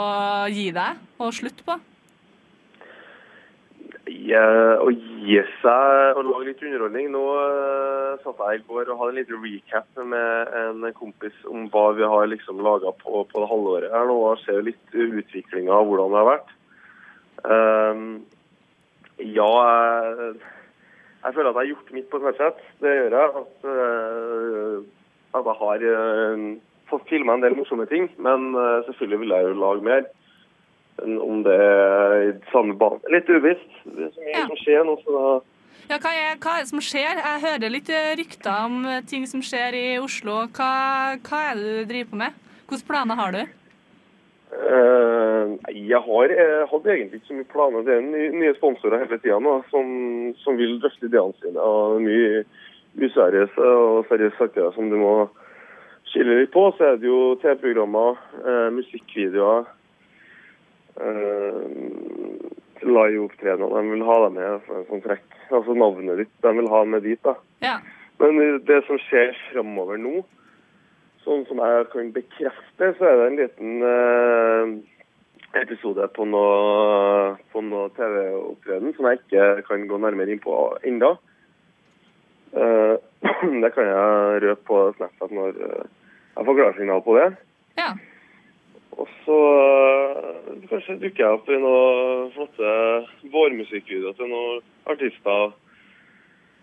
[0.53, 1.79] gi deg og slutte på?
[4.27, 4.43] Ja,
[4.83, 7.05] å gi seg og lage litt underholdning.
[7.13, 11.69] Nå uh, satt jeg i går og hadde en liten recap med en kompis om
[11.71, 15.71] hva vi har liksom laga på, på det halvåret her nå, og ser litt utviklinga
[15.71, 16.51] av hvordan det har vært.
[17.47, 18.03] Um,
[19.21, 20.35] ja, jeg,
[21.23, 22.61] jeg føler at jeg har gjort mitt på Snapchat.
[22.83, 23.45] Det gjør jeg.
[23.45, 24.77] At, uh,
[25.39, 26.45] at jeg har
[26.91, 28.11] fått filma en del morsomme ting.
[28.19, 28.51] Men
[28.89, 30.07] selvfølgelig vil jeg jo lage mer.
[31.03, 33.69] Om det er i samme bane Litt uvisst.
[33.85, 35.27] Det er så mye som skjer nå, så da
[35.87, 37.21] Ja, hva er, hva er det som skjer?
[37.21, 40.41] Jeg hører litt eh, rykter om eh, ting som skjer i Oslo.
[40.57, 40.71] Hva,
[41.23, 42.41] hva er det du driver på med?
[42.67, 43.45] Hvilke planer har du?
[44.47, 47.85] Uh, jeg har jeg hadde egentlig ikke så mye planer.
[47.87, 49.87] Det er nye, nye sponsorer hele tida som,
[50.43, 51.59] som vil drøfte ideene sine.
[51.59, 52.43] Og mye
[52.97, 55.13] useriøse og seriøse saker som du må
[56.07, 56.63] skille litt på.
[56.77, 59.67] Så er det jo TV-programmer, uh, musikkvideoer,
[61.01, 63.75] eh, liveopptredener.
[63.75, 65.27] De vil ha deg med som sånn trekk.
[65.47, 66.33] Altså navnet ditt.
[66.43, 67.37] De vil ha med dit, da.
[67.63, 67.77] Ja.
[68.21, 70.23] Men det som skjer framover nå,
[71.25, 74.71] sånn som jeg kan bekrefte, så er det en liten eh,
[75.61, 80.55] episode på noe, på noe TV-opptreden som jeg ikke kan gå nærmere inn på
[80.87, 81.13] ennå.
[82.57, 82.95] Eh,
[83.63, 85.87] det kan jeg røpe på Snapchat når eh,
[86.37, 87.27] jeg får klarsignal på det.
[87.77, 87.91] Ja.
[88.97, 92.73] Og så eh, kanskje dukker jeg opp i noen flotte
[93.33, 95.55] vårmusikkvideoer til noen artister.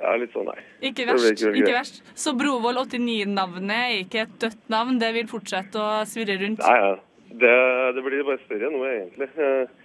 [0.02, 0.58] Ja, litt sånn, nei.
[0.90, 1.30] Ikke verst.
[1.30, 2.02] ikke ikke verst.
[2.18, 6.64] Så Brovold 89-navnet er ikke et dødt navn, det vil fortsette å svirre rundt?
[6.66, 6.94] Nei, ja.
[7.34, 7.54] Det,
[7.96, 9.30] det blir bare større nå, egentlig.
[9.38, 9.80] Eh,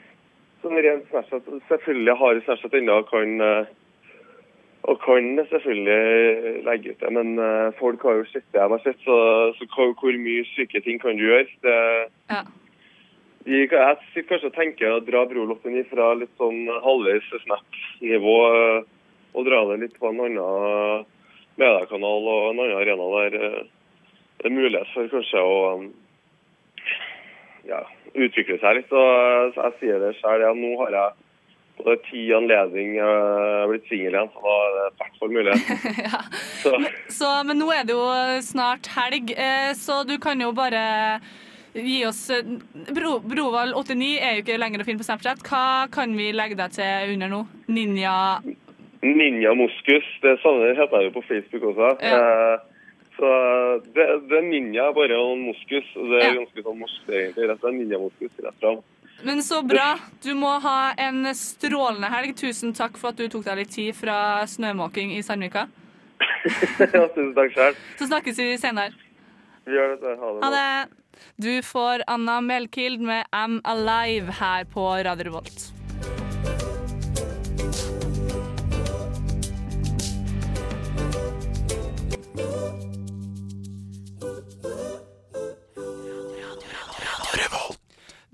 [0.59, 3.69] Sånn rent Snapchat Selvfølgelig har Snapchat ennå kan eh,
[4.89, 8.81] og kan selvfølgelig legge ut det, men eh, folk har jo sett det de har
[8.85, 9.17] sett, så,
[9.57, 11.45] så hvor, hvor mye syke ting kan du gjøre?
[11.65, 11.75] Det,
[12.33, 12.41] Ja.
[13.45, 18.89] de, jeg sitter kanskje og tenker å dra Broloppen fra litt sånn halvveis Snap-nivå eh,
[19.37, 21.05] og dra det litt på en annen
[21.59, 23.63] mediekanal og en annen arena der eh,
[24.39, 25.55] det er mulighet for kanskje å
[27.67, 27.81] ja,
[28.15, 28.93] utvikle seg litt.
[28.95, 31.17] Og eh, så jeg sier det selv, ja, nå har jeg
[31.79, 35.69] på ti anledning jeg er blitt singel igjen, så da er det hvert fall mulighet.
[36.61, 36.73] Så,
[37.19, 38.05] Så, men nå er det jo
[38.43, 40.81] snart helg, eh, så du kan jo bare
[41.73, 42.43] gi oss eh,
[42.91, 45.43] Bro, Brovold89 er jo ikke lenger å finne på Snapchat.
[45.47, 47.43] Hva kan vi legge deg til under nå?
[47.71, 48.15] Ninja
[49.05, 51.93] Ninja Moskus, det samme heter jeg jo på Facebook også.
[52.03, 52.57] Eh,
[53.19, 53.29] så
[53.95, 55.87] det, det er ninja bare og moskus.
[55.95, 56.35] og Det er Ja.
[56.41, 57.47] ganske sånn morsk, egentlig.
[57.47, 58.81] Rett og slett ninja moskus rett fram.
[59.23, 59.97] Men så bra.
[60.23, 62.35] Du må ha en strålende helg.
[62.39, 65.67] Tusen takk for at du tok deg litt tid fra snømåking i Sandvika.
[66.79, 67.81] ja, tusen takk sjøl.
[67.99, 68.95] Så snakkes vi senere.
[69.67, 70.15] Vi gjør dette.
[70.21, 70.45] Ha det.
[70.45, 70.95] Ha det.
[71.35, 75.78] Du får Anna Melkild med 'Am Alive her på Radio Revolt.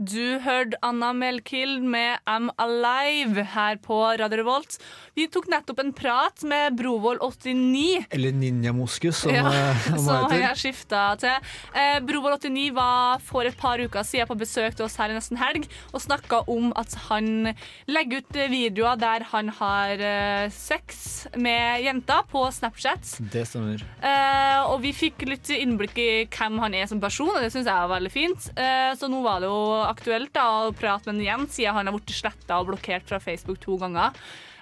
[0.05, 4.75] Du hørte Anna Melkild med I'm Alive her på Radio Revolt.
[5.15, 8.05] Vi tok nettopp en prat med Brovold89.
[8.11, 10.41] Eller Ninja Moskus, som Ja, eh, han som heter.
[10.41, 11.51] jeg skifta til.
[11.71, 15.39] Eh, Brovold89 var for et par uker siden på besøk til oss her i nesten
[15.39, 17.53] helg og snakka om at han
[17.87, 23.13] legger ut eh, videoer der han har eh, sex med jenter på Snapchat.
[23.31, 23.85] Det stemmer.
[24.03, 27.69] Eh, og vi fikk litt innblikk i hvem han er som person, og det syns
[27.71, 28.49] jeg var veldig fint.
[28.59, 31.87] Eh, så nå var det jo aktuelt da, å prate med han igjen, siden han
[31.87, 34.11] har blitt sletta og blokkert fra Facebook to ganger.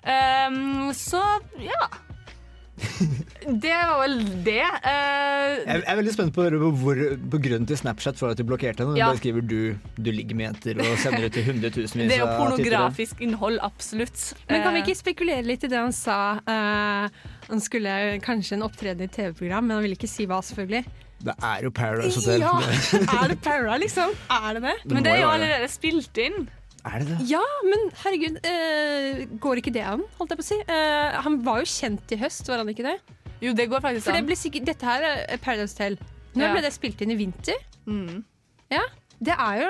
[0.04, 1.22] Eh, så
[1.63, 1.88] ja.
[3.44, 4.63] Det var vel det.
[4.84, 7.02] Uh, Jeg jeg er veldig spent på, hvor, hvor,
[7.34, 8.98] på grunnen til Snapchat for at du blokkerte henne.
[8.98, 9.12] Ja.
[9.12, 12.32] Bare skriver du 'du ligger med jenter' og sender det til hundretusenvis det er jo
[12.39, 14.34] pornografisk innhold, absolutt.
[14.50, 16.39] Men kan vi Eh, ikke spekulere litt i det han sa?
[16.48, 17.10] Uh,
[17.50, 20.84] han skulle kanskje en opptreden i TV-program, men han ville ikke si hva, selvfølgelig.
[21.24, 22.42] Det er jo Paradise Hotel.
[22.42, 22.58] Ja,
[23.24, 24.12] er det Para, liksom?
[24.30, 24.76] Er det det?
[24.84, 26.50] Det Men det er jo allerede spilt inn.
[26.86, 27.17] Er det det?
[27.30, 30.58] Ja, men herregud, eh, går ikke det an, holdt jeg på å si?
[30.67, 32.98] Eh, han var jo kjent i høst, var han ikke det?
[33.43, 34.28] Jo, det går faktisk For det an.
[34.28, 35.98] ble sikkert, dette her er Paradise Hotel.
[36.36, 36.52] Nå Ja.
[36.54, 37.56] ble det spilt inn i vinter?
[37.88, 38.24] Mm.
[38.72, 38.82] Ja,
[39.28, 39.68] det er jo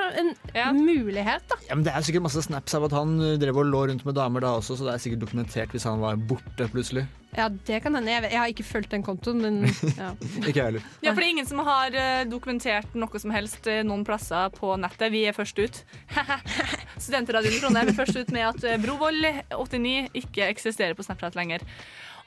[0.63, 1.58] en mulighet, da.
[1.70, 4.06] Ja, men Det er sikkert masse snaps av at han uh, drev og lå rundt
[4.08, 7.06] med damer da også, så det er sikkert dokumentert hvis han var borte plutselig.
[7.34, 8.12] Ja, det kan hende.
[8.13, 9.56] Jeg, vet- jeg har ikke fulgt den kontoen, men
[9.98, 10.12] ja.
[10.48, 10.84] Ikke jeg heller.
[11.02, 14.52] Ja, for det er ingen som har eh, dokumentert noe som helst eh, noen plasser
[14.54, 15.10] på nettet.
[15.16, 15.80] Vi er først ut.
[17.02, 21.66] Studentradioen i Trondheim er først ut med at eh, Brovold89 ikke eksisterer på Snapchat lenger.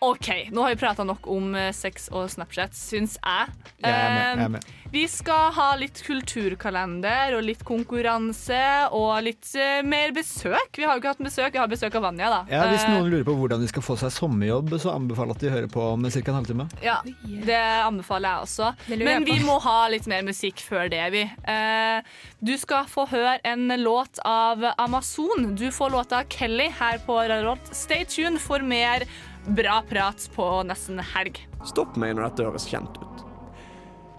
[0.04, 3.54] OK, nå har vi prata nok om eh, sex og Snapchat, syns jeg.
[3.80, 4.66] Jeg er med, jeg er Eh, med.
[4.92, 8.61] Vi skal ha litt kulturkalender og litt konkurranse
[8.94, 10.76] og litt eh, mer besøk.
[10.78, 12.38] Vi har jo ikke hatt besøk, vi har besøk av Vanja, da.
[12.52, 15.37] Ja, Hvis Eh, noen lurer på hvordan de skal få seg sommerjobb, så anbefaler jeg
[15.37, 16.22] at de hører på om ca.
[16.22, 16.68] en halvtime.
[16.85, 18.70] Ja, det anbefaler jeg også.
[19.02, 21.24] Men vi må ha litt mer musikk før det, vi.
[21.48, 22.02] Eh,
[22.44, 25.54] du skal få høre en låt av Amazon.
[25.56, 29.02] Du får låta Kelly her på Radio Stay tuned for mer
[29.46, 31.38] bra prat på nesten helg.
[31.66, 33.24] Stopp meg når dette høres kjent ut.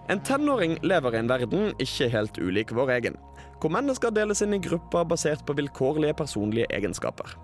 [0.08, 3.18] En tenåring lever i en verden ikke helt ulik vår egen,
[3.60, 7.34] hvor mennesker deles inn i grupper basert på vilkårlige personlige egenskaper.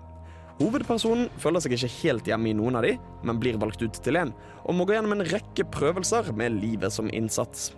[0.55, 2.93] Hovedpersonen føler seg ikke helt hjemme i noen av de,
[3.27, 4.31] men blir valgt ut til en,
[4.63, 7.73] og må gå gjennom en rekke prøvelser med livet som innsats.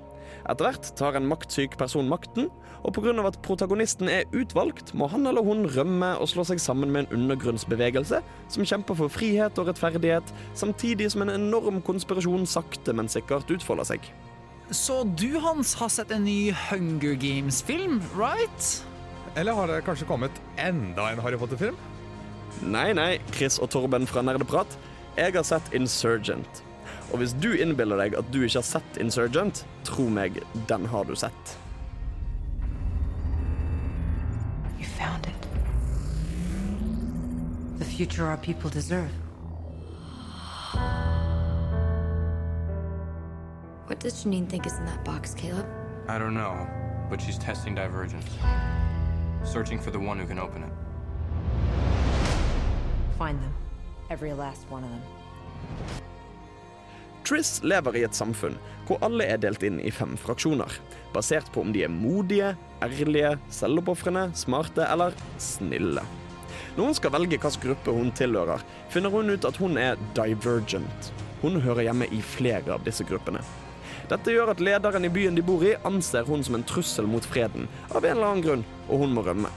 [0.50, 2.50] Etter hvert tar en maktsyk person makten,
[2.84, 3.14] og pga.
[3.28, 7.20] at protagonisten er utvalgt, må han eller hun rømme og slå seg sammen med en
[7.20, 13.52] undergrunnsbevegelse som kjemper for frihet og rettferdighet, samtidig som en enorm konspirasjon sakte, men sikkert
[13.52, 14.12] utfolder seg.
[14.72, 18.72] Så du, Hans, har sett en ny Hunger Games-film, right?
[19.36, 21.78] Eller har det kanskje kommet enda en Harry Potter-film?
[22.68, 24.80] Nei, nei, Chris og Torben fra Nerdeprat.
[25.18, 26.64] Jeg har sett Insurgent.
[27.12, 31.08] Og hvis du innbiller deg at du ikke har sett Insurgent, tro meg, den har
[31.08, 31.58] du sett.
[34.78, 35.48] You found it.
[37.80, 39.12] The future our people deserve.
[43.88, 45.66] What does Janine think is in that box, Caleb?
[46.10, 46.68] I don't know,
[47.10, 48.26] but she's testing divergence.
[49.46, 50.74] Searching for the one who can open it.
[53.18, 53.54] Find them.
[54.10, 55.02] Every last one of them.
[57.28, 58.54] Triss lever i et samfunn
[58.88, 60.72] hvor alle er delt inn i fem fraksjoner,
[61.12, 62.54] basert på om de er modige,
[62.86, 66.06] ærlige, selvoppofrende, smarte eller snille.
[66.78, 68.64] Når hun skal velge hvilken gruppe hun tilhører,
[68.94, 71.12] finner hun ut at hun er divergent.
[71.42, 73.44] Hun hører hjemme i flere av disse gruppene.
[74.08, 77.28] Dette gjør at lederen i byen de bor i, anser hun som en trussel mot
[77.28, 79.52] freden, av en eller annen grunn, og hun må rømme.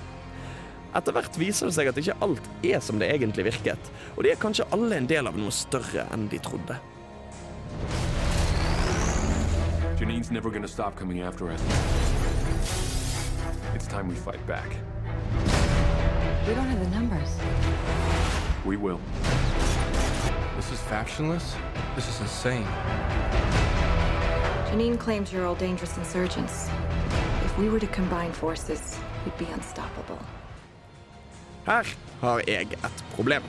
[0.98, 4.34] Etter hvert viser det seg at ikke alt er som det egentlig virket, og de
[4.34, 6.82] er kanskje alle en del av noe større enn de trodde.
[10.00, 11.60] Janine's never gonna stop coming after us.
[13.74, 14.66] It's time we fight back.
[16.48, 17.28] We don't have the numbers.
[18.64, 18.98] We will.
[20.56, 21.54] This is factionless?
[21.94, 22.64] This is insane.
[24.70, 26.70] Janine claims you're all dangerous insurgents.
[27.44, 30.18] If we were to combine forces, we'd be unstoppable.
[31.66, 31.84] Her
[32.20, 33.42] har jeg et problem.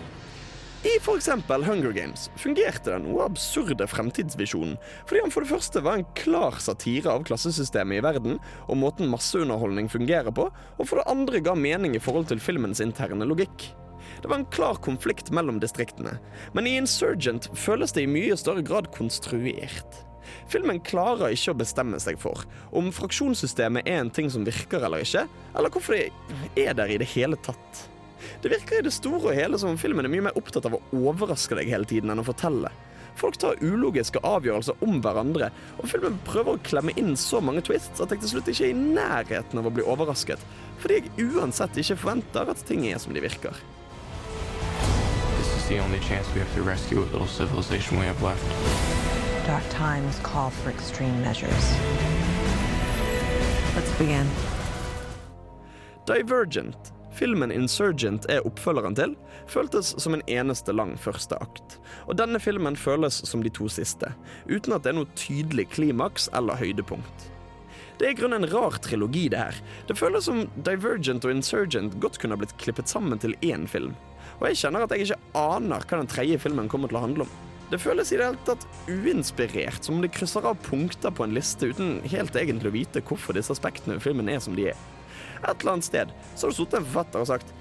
[0.82, 1.30] I f.eks.
[1.48, 6.58] Hunger Games fungerte den noe absurde fremtidsvisjonen, fordi han for det første var en klar
[6.58, 11.54] satire av klassesystemet i verden og måten masseunderholdning fungerer på, og for det andre ga
[11.54, 13.68] mening i forhold til filmens interne logikk.
[14.24, 16.16] Det var en klar konflikt mellom distriktene,
[16.58, 20.02] men i Insurgent føles det i mye større grad konstruert.
[20.50, 22.42] Filmen klarer ikke å bestemme seg for
[22.74, 27.02] om fraksjonssystemet er en ting som virker eller ikke, eller hvorfor det er der i
[27.06, 27.91] det hele tatt.
[28.44, 30.78] Det virker i det store og hele som om filmen er mye mer opptatt av
[30.78, 32.72] å overraske deg hele tiden enn å fortelle.
[33.20, 38.02] Folk tar ulogiske avgjørelser om hverandre, og filmen prøver å klemme inn så mange twists
[38.02, 40.42] at jeg til slutt ikke er i nærheten av å bli overrasket,
[40.82, 43.58] fordi jeg uansett ikke forventer at ting er som de virker.
[45.38, 48.46] This the only chance we have to rescue what little civilization we have left.
[49.46, 51.76] Dark times call for extreme measures.
[53.76, 54.28] Let's begin.
[56.06, 59.16] Divergent, filmen Insurgent er oppfølgeren til,
[59.52, 61.78] føltes som en eneste lang første akt.
[62.08, 64.14] Og denne filmen føles som de to siste,
[64.50, 67.28] uten at det er noe tydelig klimaks eller høydepunkt.
[68.00, 69.58] Det er i grunnen en rar trilogi, det her.
[69.86, 73.94] Det føles som Divergent og Insurgent godt kunne ha blitt klippet sammen til én film.
[74.40, 77.28] Og jeg kjenner at jeg ikke aner hva den tredje filmen kommer til å handle
[77.28, 77.36] om.
[77.72, 81.36] Det føles i det hele tatt uinspirert, som om de krysser av punkter på en
[81.38, 84.82] liste uten helt egentlig å vite hvorfor disse aspektene ved filmen er som de er.
[85.42, 87.54] Et eller annet sted så har det sittet en forfatter og sagt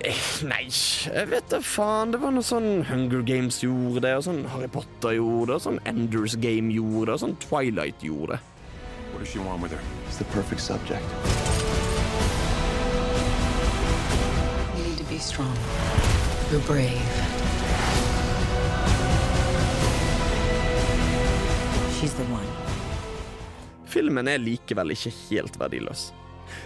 [0.00, 2.14] eh, Nei, jeg vet da faen.
[2.14, 5.66] Det var noe sånn Hunger Games gjorde det, og sånn Harry Potter gjorde det, og
[5.66, 8.40] sånn Enders Game gjorde det, og sånn Twilight gjorde det.
[9.12, 9.82] What does she want with her?
[10.08, 11.04] It's the perfect subject.
[14.76, 15.52] You need to be strong.
[16.50, 16.96] You're brave.
[22.00, 22.48] She's the one.
[23.92, 26.08] Filmen er likevel ikke helt verdiløs.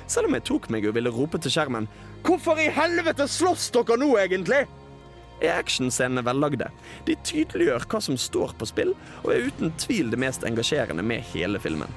[0.07, 1.89] Selv om jeg tok meg og ville rope til skjermen
[2.23, 4.67] 'Hvorfor i helvete slåss dere nå, egentlig?'
[5.41, 6.71] er actionscenene vellagde.
[7.05, 8.95] De tydeliggjør hva som står på spill,
[9.25, 11.93] og er uten tvil det mest engasjerende med hele filmen.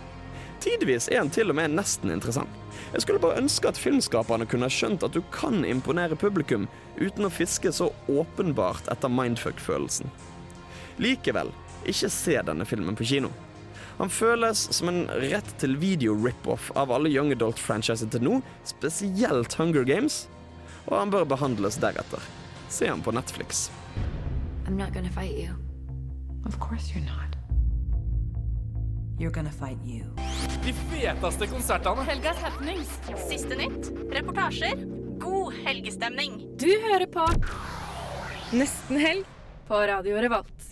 [0.60, 2.52] Tidvis er den til og med nesten interessant.
[2.91, 6.67] Jeg skulle bare ønske at filmskaperne kunne ha skjønt at du kan imponere publikum
[6.99, 10.12] uten å fiske så åpenbart etter mindfuck-følelsen.
[10.99, 11.54] Likevel,
[11.88, 13.32] ikke se denne filmen på kino.
[13.99, 19.83] Han føles som en rett til video-rip-off av alle Young Adult-franchiser til nå, spesielt Hunger
[19.83, 20.21] Games,
[20.88, 22.23] og han bør behandles deretter.
[22.71, 23.67] Se han på Netflix.
[24.65, 25.51] I'm not gonna fight you.
[26.45, 27.35] Of course you're not.
[29.19, 30.05] You're gonna fight you.
[30.63, 32.07] De feteste konsertene.
[32.07, 32.95] Helgas happenings.
[33.27, 33.91] Siste nytt.
[34.15, 34.85] Reportasjer.
[35.19, 36.39] God helgestemning.
[36.55, 37.27] Du hører på
[38.55, 39.27] Nesten helg
[39.67, 40.68] på Radio Revolt.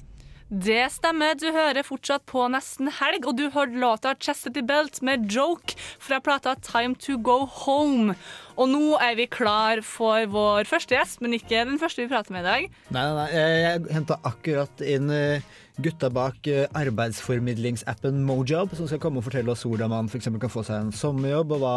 [0.48, 5.26] Det stemmer, du hører fortsatt på Nesten Helg, og du hørte låta Chastity Belt med
[5.28, 8.16] Joke fra plata Time To Go Home.
[8.56, 12.32] Og nå er vi klar for vår første gjest, men ikke den første vi prater
[12.32, 12.70] med i dag.
[12.96, 13.28] Nei, nei, nei.
[13.36, 15.44] Jeg, henta akkurat inn eh,
[15.84, 20.54] gutta bak eh, arbeidsformidlingsappen Mojob, som skal komme og fortelle oss hvordan man eksempel kan
[20.54, 21.76] få seg en sommerjobb, og hva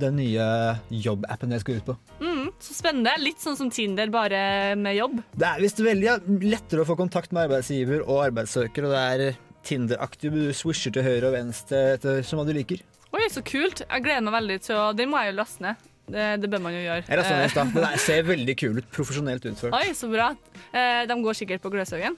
[0.00, 0.44] den nye
[0.90, 1.96] jobbappen jeg skal ut på.
[2.20, 2.29] Mm,
[2.66, 3.12] så spennende.
[3.22, 5.20] Litt sånn som Tinder, bare med jobb.
[5.34, 9.38] Det er visst veldig lettere å få kontakt med arbeidsgiver og arbeidssøker, og det er
[9.66, 10.32] Tinder-aktig.
[10.32, 12.82] Du swisher til høyre og venstre etter som hva du liker.
[13.10, 13.82] Oi, så kult.
[13.84, 15.86] Jeg gleder meg veldig til å Den må jeg jo laste ned.
[16.12, 17.04] Det, det bør man jo gjøre.
[17.06, 17.90] Jeg lastet den i Eh.
[17.90, 18.88] Det ser veldig kul ut.
[18.94, 19.74] Profesjonelt utført.
[19.76, 20.30] Oi, så bra.
[20.72, 22.16] Eh, de går sikkert på Gløshaugen.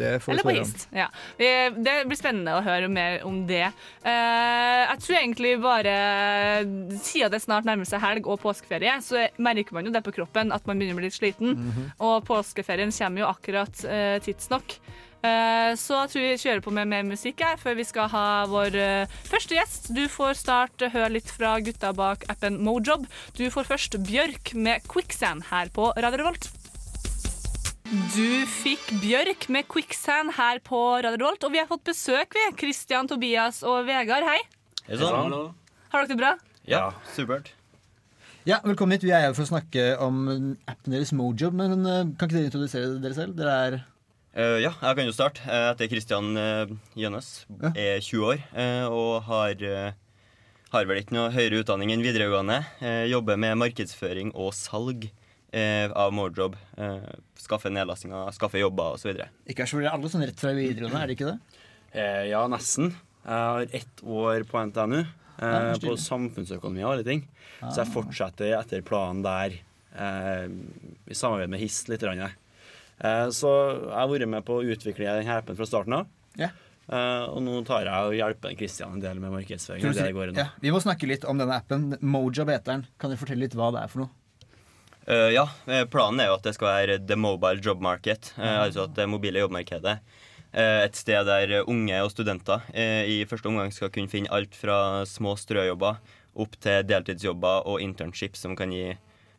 [0.00, 0.54] Eller på.
[0.56, 0.86] Hist.
[0.96, 1.10] Ja.
[1.36, 3.66] Det blir spennende å høre mer om det.
[4.00, 5.96] Eh, jeg tror egentlig bare
[7.04, 10.54] Siden det snart nærmer seg helg og påskeferie, så merker man jo det på kroppen
[10.56, 11.52] at man begynner å bli litt sliten.
[11.56, 11.92] Mhm.
[12.00, 13.84] Og påskeferien kommer jo akkurat
[14.24, 14.78] tidsnok.
[15.20, 18.26] Eh, så jeg tror vi kjører på med mer musikk her før vi skal ha
[18.48, 19.90] vår eh, første gjest.
[19.92, 23.04] Du får start eh, høre litt fra gutta bak appen Mojob.
[23.36, 26.48] Du får først Bjørk med Quicksand her på Radio Revolt.
[28.14, 32.48] Du fikk Bjørk med Quicksand her på Radio Revolt, og vi har fått besøk, vi.
[32.62, 34.40] Christian, Tobias og Vegard, hei.
[34.86, 35.36] Hei sann.
[35.90, 36.34] Har dere det bra?
[36.70, 37.52] Ja, supert.
[38.48, 39.04] Ja, velkommen hit.
[39.04, 40.22] Vi er her for å snakke om
[40.64, 43.36] appen deres Mojob, men eh, kan ikke dere introdusere dere selv?
[43.36, 43.80] Dere er
[44.30, 45.42] Eh, ja, jeg kan jo starte.
[45.42, 47.30] Jeg heter Kristian uh, Gjønnes,
[47.74, 49.96] er 20 år uh, og har, eh,
[50.70, 52.60] har vel ikke noe høyere utdanning enn videregående.
[52.78, 55.08] Eh, jobber med markedsføring og salg
[55.52, 56.14] eh, av.
[56.14, 57.08] Uh,
[57.40, 59.18] skaffe nedlastinger, skaffe jobber osv.
[59.50, 61.64] ikke er så veldig alle sånn rett fra videregående, er det ikke det?
[61.90, 62.92] Eh, ja, nesten.
[63.24, 67.26] Jeg har ett år på NTNU, eh, Ja, på samfunnsøkonomi og alle ting.
[67.64, 67.92] Så jeg Ah.
[67.96, 69.58] fortsetter etter planen der,
[69.98, 70.46] eh,
[71.10, 72.00] i samarbeid med HIST litt.
[72.00, 72.30] grann, jeg.
[73.00, 73.50] Eh, så
[73.86, 76.06] jeg har vært med på å utvikle denne appen fra starten av.
[76.40, 76.50] Ja.
[76.90, 79.84] Uh, og nå tar jeg og hjelper Kristian en del med markedsføring.
[79.84, 81.92] Det si- det går ja, vi må snakke litt om denne appen.
[82.02, 82.86] Mojob heter den.
[82.98, 84.10] Kan du fortelle litt hva det er for noe?
[85.06, 85.44] Uh, ja,
[85.90, 89.06] planen er jo at det skal være the mobile job market, Uh, altså at det
[89.08, 90.00] mobile jobbmarkedet.
[90.52, 95.04] eh, et sted der unge og studenter i første omgang skal kunne finne alt fra
[95.06, 96.00] små strøjobber
[96.34, 98.96] opp til deltidsjobber og internship som kan gi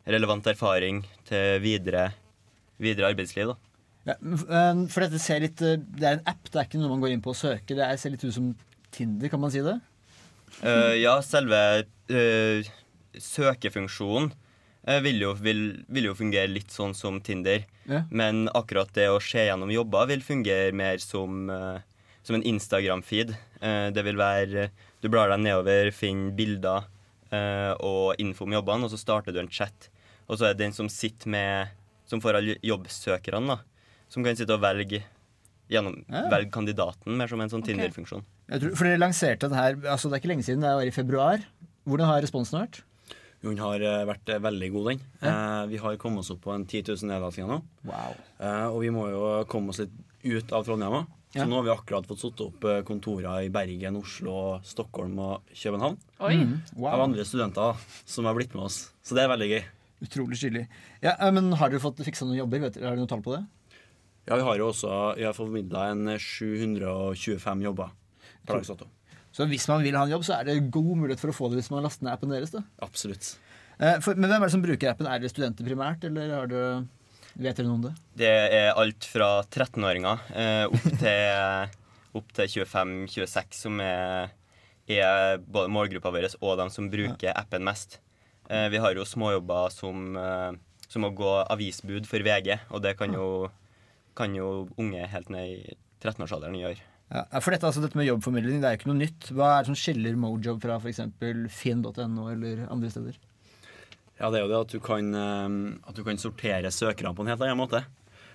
[0.08, 2.14] relevant erfaring til videre,
[2.82, 3.54] videre arbeidsliv.
[3.54, 3.72] da.
[4.08, 6.90] Ja, eh, for dette ser litt eh, Det er en app, det er ikke noe
[6.96, 7.78] man går inn på og søker.
[7.78, 8.52] Det er, ser litt ut som
[8.92, 9.78] Tinder, kan man si det?
[10.60, 11.58] Uh, ja, selve
[12.12, 12.72] uh,
[13.16, 17.64] søkefunksjonen uh, vil, jo, vil, vil jo fungere litt sånn som Tinder.
[17.88, 18.04] Ja.
[18.12, 21.48] Men akkurat det å se gjennom jobber vil fungere mer som,
[22.22, 23.32] som en Instagram-feed.
[23.96, 24.68] Det vil være
[25.02, 26.86] Du blar deg nedover, finner bilder
[27.82, 29.90] og info om jobbene, og så starter du en chat.
[30.28, 31.74] Og så er det den som sitter med
[32.12, 33.60] Som får alle jobbsøkerne, da.
[34.12, 35.02] Som kan sitte og velge
[35.72, 36.26] gjennom, Ja.
[36.30, 37.64] velge kandidaten, mer som en sånn.
[37.64, 38.26] Tinder-funksjon.
[38.76, 41.46] For dere lanserte den her altså Det er ikke lenge siden, det var i februar.
[41.88, 42.82] Hvordan har responsen vært?
[43.42, 45.00] Jo, Den har eh, vært eh, veldig god, den.
[45.24, 47.62] Eh, vi har kommet oss opp på en 10 000 nedlastinger nå.
[47.90, 48.14] Wow.
[48.40, 49.96] Eh, og vi må jo komme oss litt
[50.28, 51.08] ut av Trondheim òg.
[51.34, 51.46] Ja.
[51.46, 55.48] Så nå har vi akkurat fått satt opp eh, kontorer i Bergen, Oslo, Stockholm og
[55.56, 55.98] København.
[56.28, 56.36] Oi.
[56.36, 56.92] Mm, wow.
[56.92, 58.92] Av andre studenter som har blitt med oss.
[59.02, 59.64] Så det er veldig gøy.
[60.02, 60.66] Utrolig stilig.
[61.04, 62.64] Ja, eh, men har dere fått fiksa noen jobber?
[62.66, 63.44] Vet dere, har dere noe tall på det?
[64.30, 67.94] Ja, vi har jo også vi har formidla en 725 jobber
[68.46, 68.90] per dags dato.
[69.32, 71.50] Så hvis man vil ha en jobb, så er det god mulighet for å få
[71.52, 72.52] det hvis man laster ned appen deres.
[72.52, 72.64] da.
[72.84, 73.36] Absolutt.
[73.80, 75.08] Eh, for, men hvem er det som bruker appen?
[75.08, 76.84] Er det studenter primært, eller har dere,
[77.38, 77.94] vet dere noe om det?
[78.20, 81.72] Det er alt fra 13-åringer eh, opp til,
[82.20, 84.36] opp til 25-26 som er,
[84.92, 88.02] er både målgruppa vår og de som bruker appen mest.
[88.52, 90.52] Eh, vi har jo småjobber som, eh,
[90.92, 93.50] som å gå avisbud for VG, og det kan jo,
[94.18, 96.82] kan jo unge helt ned i 13-årsalderen gjøre.
[97.12, 99.30] Ja, for dette, altså, dette med jobbformidling det er jo ikke noe nytt.
[99.36, 101.02] Hva er det som skiller Mojob fra f.eks.
[101.52, 103.18] finn.no eller andre steder?
[104.22, 107.26] Ja, det er jo det at du kan, eh, at du kan sortere søkerne på
[107.26, 107.84] en helt annen måte.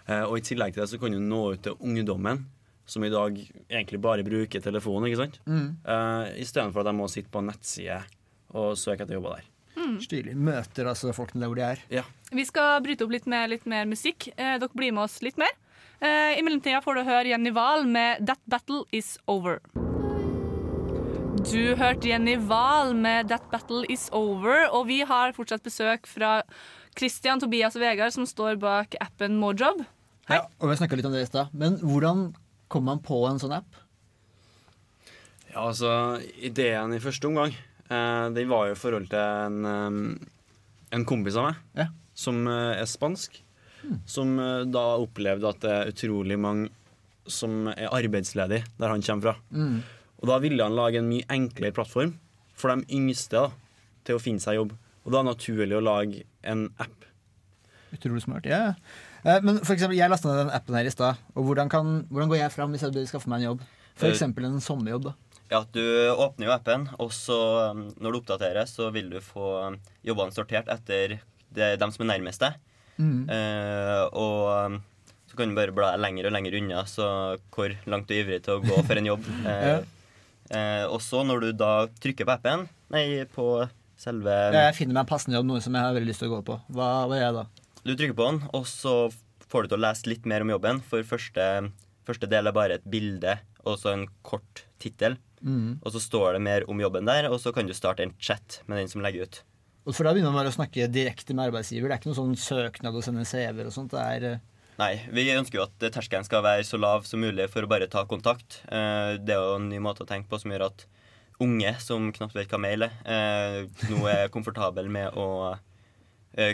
[0.09, 2.45] Eh, Og i tillegg til det så kan du nå ut til ungdommen,
[2.87, 3.35] som i dag
[3.69, 5.41] egentlig bare bruker telefonen, ikke sant?
[5.49, 5.77] Mm.
[5.85, 8.01] Eh, Istedenfor at de må sitte på en nettside
[8.55, 9.49] og søke etter jobber der.
[10.03, 10.35] Stilig.
[10.37, 11.83] Møter altså folkene der hvor de er.
[11.93, 12.05] Ja.
[12.33, 14.29] Vi skal bryte opp litt med litt mer musikk.
[14.35, 15.53] Eh, dere blir med oss litt mer.
[16.01, 19.61] Eh, I mellomtida får du høre Jenny Wahl med 'That Battle Is Over'.
[21.47, 26.43] Du hørte Jenny Wahl med 'That Battle Is Over', og vi har fortsatt besøk fra
[26.97, 29.85] Christian, Tobias og Vegard, som står bak appen Mojob.
[30.29, 31.53] Ja, og Vi snakka litt om det i stad.
[31.53, 32.35] Men hvordan
[32.69, 33.77] kommer man på en sånn app?
[35.53, 37.55] Ja, altså, ideen i første omgang,
[37.91, 40.01] eh, den var jo i forhold til en, um,
[40.95, 43.41] en kompis av meg, som uh, er spansk,
[44.09, 46.71] som uh, da opplevde at det er utrolig mange
[47.27, 49.35] som er arbeidsledige der han kommer fra.
[49.51, 49.83] Mm.
[50.23, 52.15] Og da ville han lage en mye enklere plattform
[52.57, 53.51] for de yngste da,
[54.07, 54.73] til å finne seg jobb.
[55.05, 57.05] Og da er det naturlig å lage en app.
[57.95, 58.47] Utrolig smart.
[58.49, 58.75] ja.
[59.27, 61.21] Men for eksempel, jeg lasta ned den appen her i stad.
[61.35, 63.65] Og hvordan, kan, hvordan går jeg fram hvis jeg vil skaffe meg en jobb?
[64.07, 65.09] Eksempel en sommerjobb.
[65.11, 65.15] da.
[65.51, 67.39] Ja, du åpner jo appen, og så
[67.71, 71.21] um, når du oppdaterer, så vil du få um, jobbene sortert etter
[71.55, 72.57] det, dem som er nærmest deg.
[72.97, 73.29] Mm.
[73.29, 74.79] Eh, og um,
[75.29, 77.09] så kan du bare bla lenger og lenger unna så
[77.53, 79.29] hvor langt du er ivrig til å gå for en jobb.
[80.47, 81.71] Eh, eh, og så når du da
[82.03, 83.67] trykker på appen, nei, på
[83.99, 86.37] selve Jeg finner meg en passende jobb, noe som jeg har veldig lyst til å
[86.37, 86.59] gå på.
[86.77, 87.45] Hva, hva gjør jeg da?
[87.83, 88.95] Du trykker på den, og så
[89.51, 90.83] får du til å lese litt mer om jobben.
[90.87, 91.47] For første,
[92.07, 95.19] første del er bare et bilde og så en kort tittel.
[95.47, 95.79] Mhm.
[95.85, 98.61] Og så står det mer om jobben der, og så kan du starte en chat
[98.67, 99.43] med den som legger ut.
[99.87, 101.87] Og For da begynner man bare å snakke direkte med arbeidsgiver.
[101.87, 103.93] Det er ikke noen sånn søknad å sende CV-er og sånt.
[103.95, 104.41] Det er eh,
[104.77, 107.87] Nei, vi ønsker jo at terskelen skal være så lav som mulig for å bare
[107.89, 108.59] ta kontakt.
[108.67, 110.85] Eh, Det er jo en ny måte å tenke på som gjør at
[111.41, 115.57] unge som knapt vet hva mail er, eh, nå er komfortable med å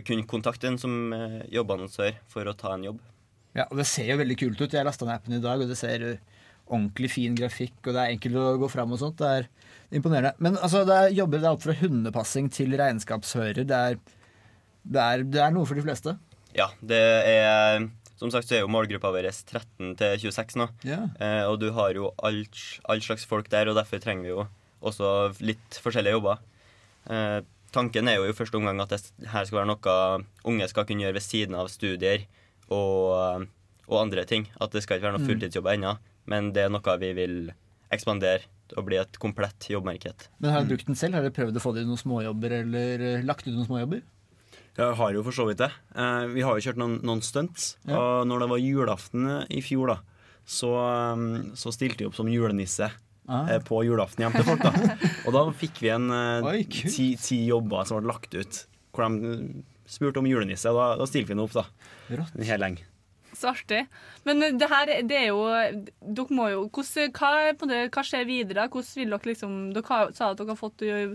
[0.06, 0.92] kunne kontakte en som
[1.50, 3.00] jobbannonsør for å ta en jobb.
[3.56, 4.70] Ja, og Det ser jo veldig kult ut.
[4.70, 6.20] Jeg lasta ned appen i dag, og det ser
[6.72, 9.18] ordentlig fin grafikk, og det er enkelt å gå fram og sånt.
[9.20, 9.48] Det er
[9.94, 10.32] imponerende.
[10.42, 13.62] Men altså, det er jobber det er alt fra hundepassing til regnskapshører.
[13.68, 13.98] Det er,
[14.82, 16.16] det, er, det er noe for de fleste.
[16.56, 16.98] Ja, det
[17.32, 17.86] er
[18.20, 20.66] Som sagt så er jo målgruppa vår 13 til 26 nå.
[20.86, 21.00] Ja.
[21.18, 22.42] Eh, og du har jo all,
[22.86, 24.44] all slags folk der, og derfor trenger vi jo
[24.82, 25.08] også
[25.42, 26.38] litt forskjellige jobber.
[27.10, 27.40] Eh,
[27.74, 29.00] tanken er jo i første omgang at det
[29.32, 29.96] her skal være noe
[30.46, 32.24] unge skal kunne gjøre ved siden av studier
[32.70, 33.48] og,
[33.88, 34.46] og andre ting.
[34.62, 35.30] At det skal ikke være noen Mm.
[35.32, 35.96] fulltidsjobber ennå,
[36.30, 37.36] men det er noe vi vil
[37.92, 38.46] ekspandere
[38.78, 40.28] og bli et komplett jobbmarked.
[40.40, 41.18] Men har du brukt den selv?
[41.18, 44.00] Har du prøvd å få det i noen småjobber, eller uh, lagt ut noen småjobber?
[44.72, 45.68] Jeg har jo for så vidt det.
[45.92, 47.74] Eh, vi har jo kjørt noen, noen stunts.
[47.84, 47.98] Ja.
[47.98, 49.98] Og når det var julaften i fjor, da,
[50.48, 50.70] så,
[51.12, 51.26] um,
[51.58, 52.88] så stilte jeg opp som julenisse.
[53.28, 53.50] Ah.
[53.52, 54.64] eh, På julaften hjemme til folk.
[54.64, 54.96] da
[55.28, 58.62] Og da fikk vi en eh, Oi, ti, ti jobber som ble lagt ut.
[58.96, 59.44] Hvor de eh,
[59.92, 60.72] spurte om julenisse.
[60.72, 61.66] Og da, da stilte vi den opp, da.
[62.08, 62.32] Rått.
[62.38, 62.80] En hel gjeng.
[63.32, 63.86] Så artig.
[64.28, 65.38] Men det her, det er jo
[66.04, 67.30] Dere må jo hvordan, hva,
[67.70, 68.66] det, hva skjer videre?
[68.68, 71.14] Hvordan vil dere liksom Dere sa at dere har fått eh,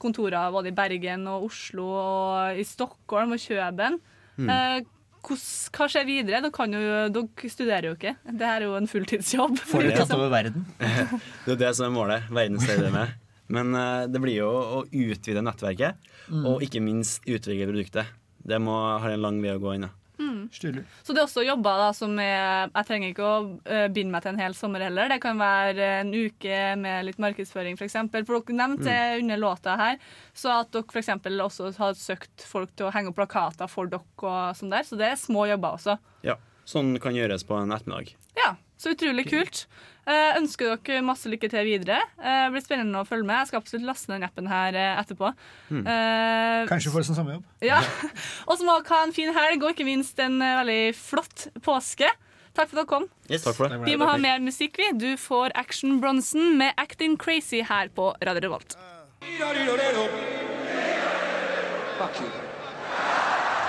[0.00, 3.98] kontorer både i Bergen og Oslo og i Stockholm og Kjøben.
[4.38, 4.48] Mm.
[4.48, 4.80] Eh,
[5.26, 6.40] hvordan- hva skjer videre?
[6.40, 8.14] Dere, kan jo, dere studerer jo ikke.
[8.30, 9.58] Det her er jo en fulltidsjobb.
[9.72, 10.64] Får dere tatt over verden?
[11.44, 12.28] Det er det som er målet.
[12.30, 13.16] det med.
[13.48, 15.96] Men eh, det blir jo å utvide nettverket,
[16.28, 16.42] Mm.
[16.44, 18.04] og ikke minst utvikle produktet.
[18.44, 19.86] Det må ha en lang vei å gå inn.
[19.88, 19.94] Ja.
[20.18, 20.48] Mm.
[20.50, 20.82] Stilig.
[21.06, 23.36] Så det er også jobber da som er Jeg trenger ikke å
[23.70, 25.08] eh, binde meg til en hel sommer heller.
[25.12, 27.92] Det kan være en uke med litt markedsføring, f.eks.
[28.10, 29.22] For, for dere nevnte Mm.
[29.22, 29.98] under låta her
[30.34, 34.02] så at dere eksempel også har søkt folk til å henge opp plakater for dere.
[34.18, 35.98] og sånn der, Så det er små jobber også.
[36.22, 36.34] Ja,
[36.68, 38.10] Sånn kan gjøres på en ettermiddag.
[38.36, 39.64] Ja, Så utrolig kult.
[40.08, 41.98] Eh, ønsker dere masse lykke til videre.
[42.16, 43.42] Eh, det blir spennende å følge med.
[43.42, 45.32] Jeg skal absolutt laste ned den appen her eh, etterpå.
[45.68, 45.82] Mm.
[45.82, 47.44] Eh, Kanskje får du sånn jobb.
[47.66, 47.82] ja.
[48.48, 51.48] Og så må dere ha en fin helg, og ikke minst en eh, veldig flott
[51.66, 52.08] påske.
[52.56, 53.04] Takk for at dere kom.
[53.28, 53.82] Takk for det.
[53.84, 54.88] Vi må ha mer musikk, vi.
[54.96, 58.78] Du får Action Bronson med 'Acting Crazy' her på Radio Revolt.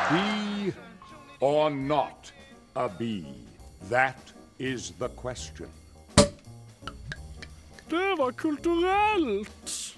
[0.10, 0.74] Be
[1.42, 2.32] or not
[2.76, 3.26] a bee?
[3.90, 5.70] That is the question.
[7.90, 9.96] Det var kulturelt!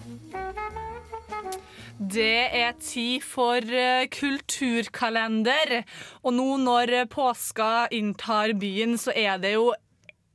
[1.97, 5.81] Det er tid for eh, kulturkalender.
[6.23, 9.67] Og nå når påska inntar byen, så er det jo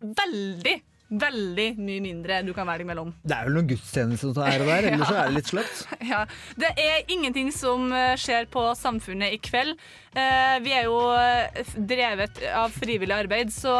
[0.03, 0.77] veldig,
[1.07, 3.13] veldig mye mindre du kan velge mellom.
[3.23, 5.83] Det er vel noen gudstjenester som er der, ellers så er det litt sløpt.
[6.09, 6.25] Ja,
[6.59, 9.77] Det er ingenting som eh, skjer på Samfunnet i kveld.
[10.17, 13.77] Eh, Vi er jo eh, drevet av frivillig arbeid, så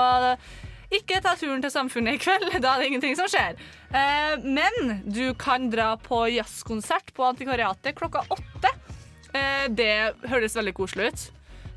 [0.95, 2.47] ikke ta turen til Samfunnet i kveld.
[2.63, 3.59] Da er det ingenting som skjer.
[4.47, 8.71] Men du kan dra på jazzkonsert på Antikvariatet klokka åtte.
[9.75, 9.91] Det
[10.31, 11.25] høres veldig koselig ut.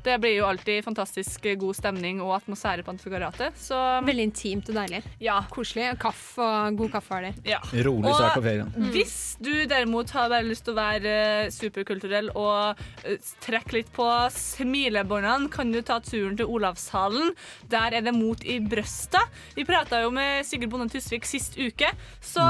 [0.04, 3.58] Det blir jo alltid fantastisk god stemning og atmosfære på Antikvariatet.
[3.60, 3.76] Så
[4.06, 5.02] Veldig intimt og deilig.
[5.20, 5.40] Ja.
[5.52, 5.90] Koselig.
[6.00, 7.32] Kaffe og god kaffe har de.
[7.50, 7.60] Ja.
[7.86, 8.70] Rolig start på ferien.
[8.70, 13.76] Og Hvis du derimot har bare lyst til å være eh, superkulturell og eh, trekke
[13.76, 17.34] litt på smilebåndene, kan du ta turen til Olavshallen.
[17.70, 19.22] Der er det Mot i brøsta.
[19.56, 21.88] Vi prata jo med Sigurd Bonde Tusvik sist uke,
[22.24, 22.44] så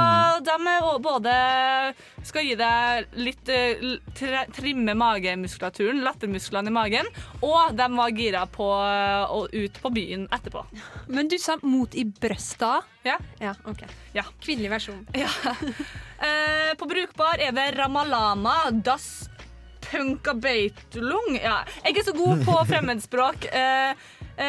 [0.44, 1.34] de er både
[2.26, 3.82] skal gi deg litt eh,
[4.16, 7.08] tre, Trimme magemuskulaturen, lattermusklene i magen,
[7.40, 10.64] og de var gira på eh, å ut på byen etterpå.
[11.08, 12.80] Men du sa mot i brøsta.
[13.06, 13.16] Ja.
[13.40, 13.84] Ja, ok.
[14.16, 14.26] Ja.
[14.42, 15.04] Kvinnelig versjon.
[15.16, 15.30] Ja.
[16.20, 18.52] Eh, på Brukbar er det Ramalama,
[18.84, 19.30] Das
[19.86, 21.38] Punkabeitulung.
[21.40, 23.46] Ja, jeg er ikke så god på fremmedspråk.
[23.48, 23.96] Eh, Eh,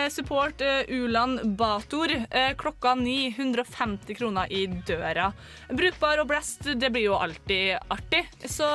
[0.10, 2.12] support eh, Ulan Bator.
[2.58, 5.32] Klokka klokka 950 kroner i døra.
[5.70, 8.24] Brukbar og blest, det blir jo alltid artig.
[8.46, 8.68] Så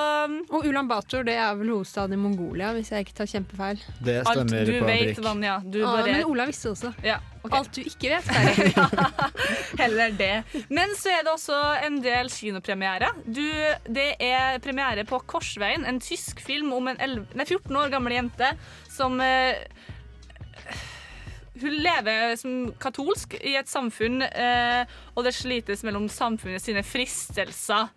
[0.50, 3.80] Og Ulan Bator det er vel hovedstaden i Mongolia, hvis jeg ikke tar kjempefeil.
[4.04, 5.22] Det alt du på vet.
[5.24, 5.58] Vanja.
[5.64, 6.92] Du Ah, bare Men Ola visste også.
[7.04, 8.26] Ja, Alt du ikke vet,
[8.74, 8.86] ja,
[9.80, 10.32] Heller det.
[10.68, 13.12] Men så er det også en del kinopremiere.
[13.26, 18.16] Det er premiere på Korsveien, en tysk film om en 11, nei, 14 år gammel
[18.16, 18.50] jente
[18.90, 19.62] som eh,
[21.60, 24.84] Hun lever som katolsk i et samfunn, eh,
[25.16, 27.88] og det slites mellom samfunnet sine fristelser.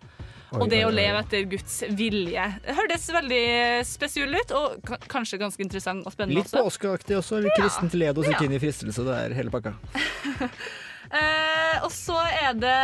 [0.50, 2.42] Oi, og det å leve etter Guds vilje.
[2.64, 3.42] Det hørtes veldig
[3.86, 6.64] spesielt ut, og kanskje ganske interessant og spennende Litt også.
[6.66, 7.38] påskeaktig også.
[7.44, 8.38] Litt kristent led og Ja.
[8.42, 9.04] inn i fristelse.
[9.06, 9.74] Det er hele pakka.
[11.10, 12.74] Eh, og så er det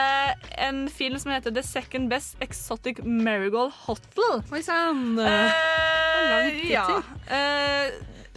[0.58, 4.40] en film som heter The Second Best Exotic Marigold Hotel.
[4.50, 5.16] Oi sann!
[5.20, 7.02] Eh, ja.
[7.30, 7.92] Eh,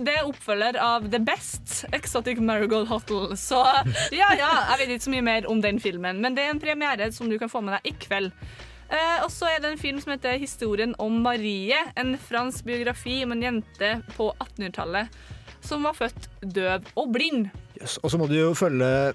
[0.05, 3.35] det er oppfølger av The Best Exotic Marigold Hotel.
[3.39, 3.59] Så
[4.15, 6.61] ja, ja, jeg vet ikke så mye mer om den filmen, men det er en
[6.63, 8.31] premiere som du kan få med deg i kveld.
[8.89, 11.91] Eh, og så er det en film som heter 'Historien om Marie'.
[11.97, 15.09] En fransk biografi om en jente på 1800-tallet
[15.61, 17.49] som var født døv og blind.
[17.81, 17.97] Yes.
[18.03, 19.13] Og så må du jo følge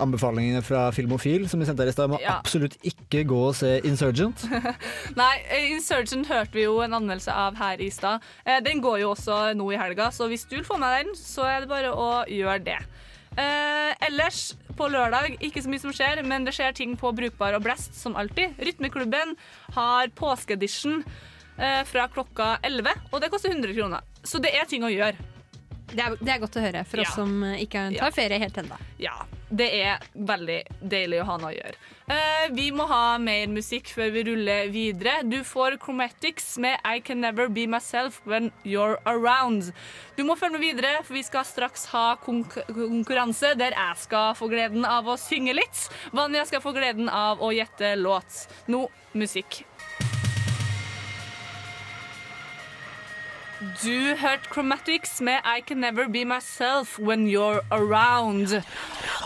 [0.00, 2.10] anbefalingene fra Filmofil, som vi sendte her i stad.
[2.10, 2.38] Må Ja.
[2.40, 4.44] absolutt ikke gå og se Insurgent.
[5.20, 8.20] Nei, eh, Insurgent hørte vi jo en anmeldelse av her i stad.
[8.46, 11.14] Eh, Den går jo også nå i helga, så hvis du vil få med den,
[11.14, 12.78] så er det bare å gjøre det.
[13.38, 17.54] Eh, ellers, på lørdag, ikke så mye som skjer, men det skjer ting på Brukbar
[17.54, 18.56] og Blest, som alltid.
[18.58, 19.36] Rytmeklubben
[19.76, 21.04] har påskeedition
[21.58, 24.00] eh, fra klokka 11, og det koster 100 kroner.
[24.24, 25.14] Så det er ting å gjøre.
[25.90, 27.06] Det er, det er godt å høre for Ja.
[27.08, 28.04] oss som eh, ikke Ja.
[28.06, 28.76] tar ferie helt ennå.
[28.98, 29.14] Ja,
[29.50, 31.78] det er veldig deilig å ha noe å gjøre.
[32.10, 35.20] Uh, vi må ha mer musikk før vi ruller videre.
[35.26, 39.72] Du får Chromatics med I Can Never Be Myself When You're Around.
[40.16, 44.34] Du må følge med videre, for vi skal straks ha konk konkurranse der jeg skal
[44.38, 45.86] få gleden av å synge litt.
[46.14, 48.46] Vanja skal få gleden av å gjette låt.
[48.70, 49.64] Nå musikk.
[53.60, 58.62] Du hørte Chromatics med I Can Never Be Myself When You're Around.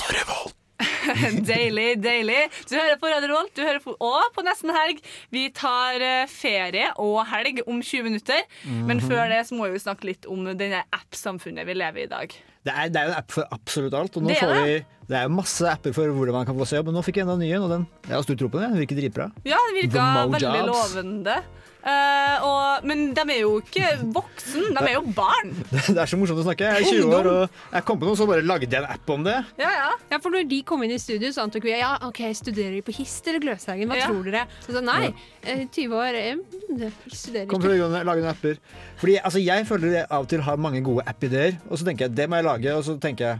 [1.54, 2.40] deilig, deilig.
[2.68, 5.00] Du hører på Radio Revolt, du hører på, og på Nesten Helg.
[5.34, 8.42] Vi tar eh, ferie og helg om 20 minutter.
[8.64, 9.06] Men Mhm.
[9.08, 12.34] før det så må vi snakke litt om denne app-samfunnet vi lever i i dag.
[12.64, 14.16] Det er, det er jo en app for absolutt alt.
[14.16, 14.76] Og nå får vi,
[15.08, 17.20] det er jo masse apper for hvordan man kan få seg jobb, men nå fikk
[17.20, 18.72] jeg enda en ny en, og den jeg har stor tro på den.
[18.74, 19.28] Den virker dritbra.
[19.44, 20.72] Ja, den virka veldig Jobs.
[20.94, 21.36] lovende.
[21.84, 23.84] Uh, og, men de er jo ikke
[24.14, 25.50] voksen, de er jo barn.
[25.92, 26.64] Det er så morsomt å snakke.
[26.64, 29.12] Jeg er 20 år, og jeg kom på noe, så bare lagde jeg en app
[29.12, 29.34] om det.
[29.60, 29.90] Ja, ja.
[30.14, 32.80] Ja, for når de kom inn i studio, så antok vi ja, ok, studerer de
[32.86, 33.92] på Hist eller Gløshaugen?
[33.92, 34.08] Hva Ja.
[34.08, 34.46] tror dere?
[34.64, 35.12] Så sa nei,
[35.44, 36.40] eh, 20 år, jeg
[36.72, 37.74] de studerer Kom ikke.
[37.76, 38.58] til å lage lage noen apper.
[39.04, 42.08] Fordi altså, Jeg føler jeg av og til har mange gode app-ideer, og så tenker
[42.08, 43.38] jeg det må jeg lage, og så tenker jeg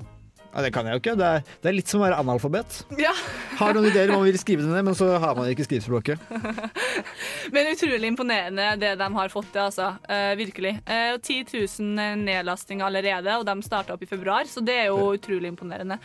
[0.54, 1.16] ja, det kan jeg jo ikke.
[1.18, 2.76] Det er, det er litt som å være analfabet.
[3.00, 3.10] Ja.
[3.60, 6.22] Har noen ideer, om man vil skrive det ned, men så har man ikke skrivespråket.
[7.54, 9.92] Men utrolig imponerende det de har fått til, altså.
[10.10, 10.72] Eh, virkelig.
[10.90, 15.12] Eh, 10 000 nedlastinger allerede, og de starta opp i februar, så det er jo
[15.14, 16.00] utrolig imponerende.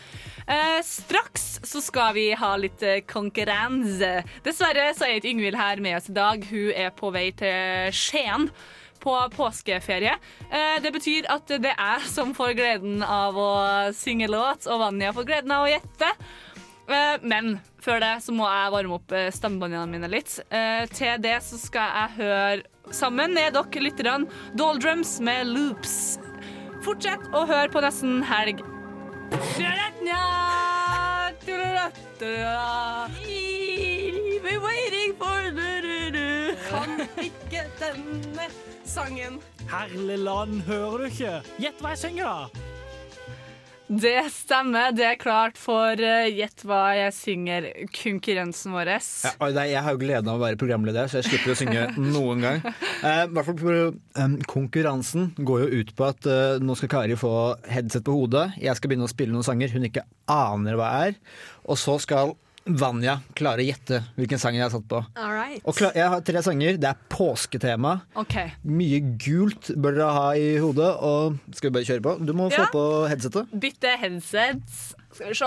[0.45, 4.11] Eh, straks så skal vi ha litt eh, konkurranse.
[4.45, 6.45] Dessverre så er ikke Yngvild her med oss i dag.
[6.51, 8.49] Hun er på vei til Skien.
[8.99, 10.15] På påskeferie.
[10.51, 13.51] Eh, det betyr at det er som får gleden av å
[13.95, 16.09] synge låt, og Vanja får gleden av å gjette.
[16.89, 20.39] Eh, Men før det så må jeg varme opp eh, stemmebåndene mine litt.
[20.95, 24.27] Til det så skal jeg høre sammen med dere lytterne
[24.57, 26.17] Doldrums med Loops.
[26.83, 28.63] Fortsett å høre på Nesten Helg.
[36.69, 38.49] Kan ikke denne
[38.85, 39.39] sangen.
[39.69, 41.37] Herlig land, hører du ikke?
[41.61, 42.68] Gjett hva jeg synger, da!
[43.89, 44.91] Det stemmer.
[44.93, 48.91] Det er klart for eh, Gjett hva jeg synger-konkurransen vår.
[48.93, 52.45] Ja, jeg har jo gleden av å være programleder, så jeg slipper å synge noen
[52.45, 52.61] gang.
[53.01, 57.33] Uh, hvert fall eh, konkurransen går jo ut på at uh, nå skal Kari få
[57.65, 58.51] headset på hodet.
[58.61, 61.17] Jeg skal begynne å spille noen sanger hun ikke aner hva er.
[61.65, 62.35] Og så skal
[62.77, 65.01] Vanja klare å gjette hvilken sang jeg har satt på.
[65.17, 65.61] All right.
[65.63, 66.77] Og klar, jeg har tre sanger.
[66.81, 67.95] Det er påsketema.
[68.19, 68.35] OK.
[68.69, 70.91] Mye gult bør dere ha i hodet.
[71.05, 72.15] Og skal vi bare kjøre på?
[72.25, 72.69] Du må få Ja.
[72.73, 73.49] på headsetet.
[73.65, 74.95] Bytte headsets.
[75.13, 75.45] Skal vi se.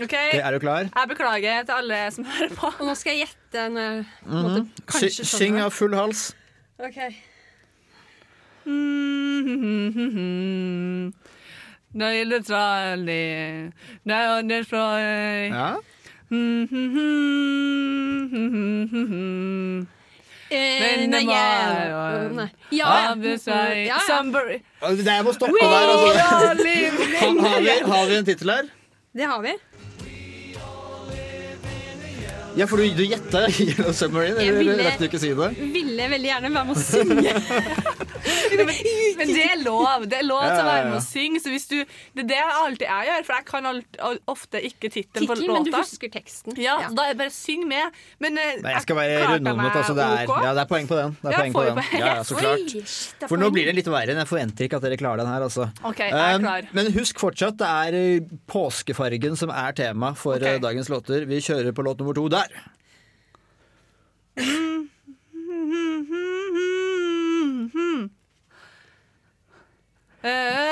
[0.00, 0.28] Okay.
[0.30, 0.86] Okay, er du klar?
[0.86, 2.66] Jeg beklager til alle som hører på.
[2.78, 4.36] Og nå skal jeg gjette når mm -hmm.
[4.36, 6.34] en måte, kanskje syng av full hals.
[6.78, 6.96] Ok.
[11.92, 13.72] Nøyletralig
[14.06, 15.76] Nøyletralig Ja.
[16.30, 16.38] Jeg-
[25.24, 25.66] må stoppe der.
[25.70, 26.18] Altså.
[26.18, 26.54] Har,
[27.48, 28.62] har, vi, har vi en tittel her?
[29.14, 29.48] Det har vi.
[32.60, 35.50] Ja, for du, du gjetta Yellow Submarine, Jeg eller ville- rakk du ikke si det?
[35.72, 37.32] Ville veldig gjerne være med å synge.
[39.20, 40.04] Men det er lov.
[40.10, 41.40] Det er lov til å være med å synge.
[41.42, 41.76] Så hvis du,
[42.16, 43.98] det er det jeg alltid jeg gjør, for jeg kan alt,
[44.30, 46.56] ofte ikke tittelen på Tittelen, men du husker teksten.
[46.60, 46.90] Ja, ja.
[46.96, 47.96] da er det bare syng med.
[48.22, 49.78] Men eh, Nei, jeg skal være rundhåndet.
[49.80, 50.42] Altså, det, er, ok.
[50.44, 51.14] ja, det er poeng på den.
[51.20, 51.80] Det er Ja, poeng på den.
[52.00, 52.74] Ja, ja, så klart.
[52.80, 54.16] Oi, For nå blir det litt verre.
[54.20, 55.46] Jeg forventer ikke at dere klarer den her.
[55.48, 55.68] Altså.
[55.92, 56.46] Okay, jeg er Um.
[56.76, 60.46] Men husk fortsatt, det er eh, påskefargen som er tema for Ok.
[60.48, 61.24] eh, dagens låter.
[61.30, 62.49] Vi kjører på låt nummer to der.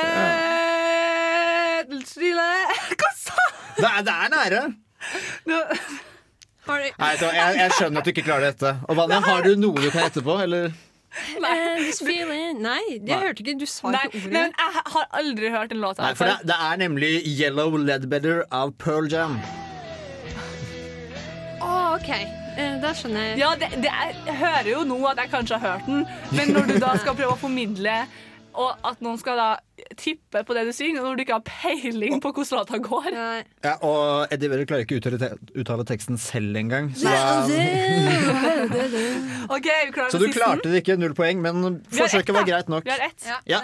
[0.08, 2.46] Eh, Stille
[2.98, 3.46] Hva sa
[3.78, 4.62] Det er, det er nære!
[5.48, 8.72] Nei, vet du hva, jeg, jeg skjønner at du ikke klarer dette.
[8.90, 10.34] Og Vanja, har du noe du kan gjette på?
[10.44, 10.66] Eller?
[11.38, 13.20] Eh, this feeling- Nei, jeg Nei.
[13.22, 13.54] hørte ikke.
[13.62, 14.32] Du sa Nei, ikke ordet.
[14.34, 18.42] men jeg har aldri hørt en låt Nei, for det, det er nemlig Yellow Ledbetter
[18.52, 19.38] av Pearl Jam.
[22.08, 22.24] OK.
[22.56, 23.36] Eh, da skjønner jeg.
[23.42, 26.54] Ja, det, det er, jeg hører jo nå at jeg kanskje har hørt den, men
[26.56, 28.00] når du da skal prøve å formidle
[28.58, 29.48] og at noen skal da
[30.00, 33.74] tippe på det du synger, når du ikke har peiling på hvordan låta går Ja,
[33.86, 36.88] og Eddie Vedder klarer ikke å uttale, te uttale teksten selv engang.
[36.98, 37.06] Så,
[39.54, 42.88] OK, vi så du klarte det ikke, null poeng, men forsøket var greit nok.
[42.88, 43.28] Vi har ett.
[43.46, 43.62] Ja.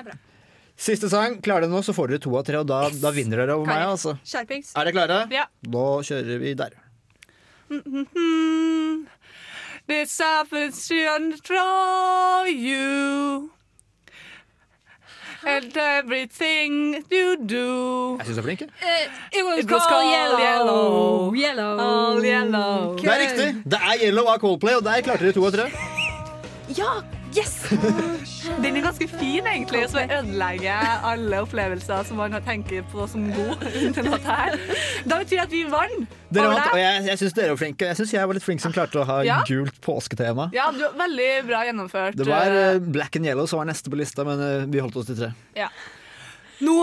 [0.79, 1.41] Siste sang.
[1.43, 3.73] Klarer dere nå, så får dere to av tre, og da, da vinner dere over
[3.73, 3.83] meg.
[3.89, 4.15] Altså.
[4.23, 4.77] Skjerpings.
[4.79, 5.21] Er dere klare?
[5.35, 5.49] Ja.
[5.75, 6.84] Nå kjører vi der.
[7.71, 9.07] Mhm.
[9.89, 13.51] This happens to control you.
[15.47, 18.17] And everything you do.
[18.19, 18.63] Jeg syns du er flink.
[18.63, 20.39] Eh, it was called yellow.
[20.41, 21.35] yellow.
[21.35, 21.79] Yellow.
[21.79, 22.97] All yellow.
[22.97, 23.63] Det er riktig.
[23.65, 25.69] Det er Yellow av Coldplay, og der klarte dere to av tre.
[26.79, 27.14] Ja!
[27.35, 27.55] Yes!
[28.63, 33.25] Den er ganske fin, egentlig, og så ødelegger alle opplevelser som man tenker på som
[33.35, 33.65] god.
[33.97, 34.59] til låta her.
[35.09, 36.15] Da betyr det at vi vant.
[36.35, 37.89] Dere vant, og jeg, jeg syns dere var flinke.
[37.91, 39.41] Jeg syns jeg var litt flink som klarte å ha Ja.
[39.49, 40.49] gult påsketema.
[40.55, 42.19] Ja, du var veldig bra gjennomført.
[42.21, 44.83] Det var eh, eh, Black and Yellow som var neste på lista, men eh, vi
[44.85, 45.33] holdt oss til tre.
[45.59, 45.71] Ja.
[46.63, 46.75] Nå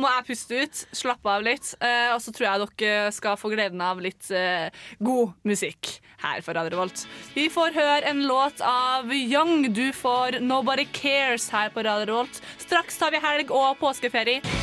[0.00, 3.52] må jeg puste ut, slappe av litt, eh, og så tror jeg dere skal få
[3.52, 7.04] gleden av litt eh, god musikk her for Radio Revolt.
[7.34, 9.72] Vi får høre en låt av Young.
[9.74, 12.42] Du får 'Nobody Cares' her på Radio Revolt.
[12.58, 14.61] Straks tar vi helg og påskeferie.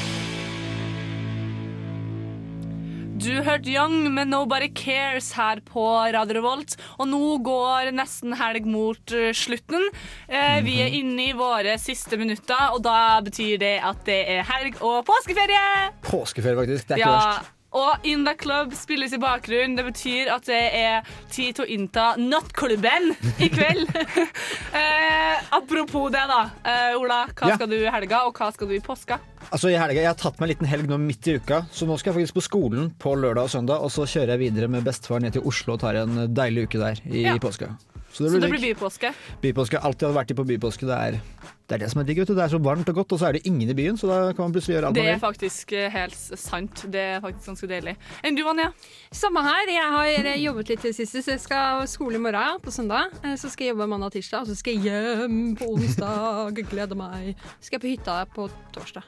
[3.19, 5.83] Du hørte Young med 'Nobody Cares' her på
[6.15, 6.77] Radio Revolt.
[6.99, 9.89] Og nå går nesten helg mot eh, slutten.
[10.29, 14.47] Eh, vi er inne i våre siste minutter, og da betyr det at det er
[14.47, 15.89] helg og påskeferie!
[16.07, 16.87] Påskeferie, faktisk.
[16.87, 17.58] Det er ikke Ja, verst.
[17.71, 19.75] Og In The Club spilles i bakgrunnen.
[19.77, 23.91] Det betyr at det er tid til å innta nattklubben i kveld.
[24.79, 26.39] eh, apropos det, da.
[26.65, 27.55] Eh, Ola, hva Ja.
[27.59, 29.19] skal du i helga, og hva skal du i påska?
[29.51, 31.85] Altså, i helga, Jeg har tatt meg en liten helg nå midt i uka, så
[31.87, 34.67] nå skal jeg faktisk på skolen på lørdag og søndag, og så kjører jeg videre
[34.69, 37.37] med bestefar ned til Oslo og tar en deilig uke der i Ja.
[37.37, 37.75] påska.
[38.11, 39.13] Så Så det det blir, blir bypåske.
[39.41, 39.77] Bypåske.
[39.83, 40.85] Alltid hadde vært i på bypåske.
[40.89, 41.21] Det er,
[41.69, 42.17] det er det som er digg.
[42.17, 42.33] vet du.
[42.33, 44.15] Det er så varmt og godt, og så er det ingen i byen, så da
[44.33, 46.81] kan man plutselig gjøre alt Det man er faktisk eh, helt sant.
[46.89, 47.93] Det er faktisk ganske deilig.
[48.25, 48.71] Enn du, Anja?
[49.13, 49.69] Samme her.
[49.69, 53.13] Jeg har eh, jobbet litt til siste, så jeg skal skole i morgen på søndag.
[53.23, 56.57] Eh, Så skal jeg jobbe mandag og tirsdag, og så skal jeg hjem på onsdag.
[56.73, 57.35] Gleder meg.
[57.59, 59.05] Så skal jeg på hytta på torsdag.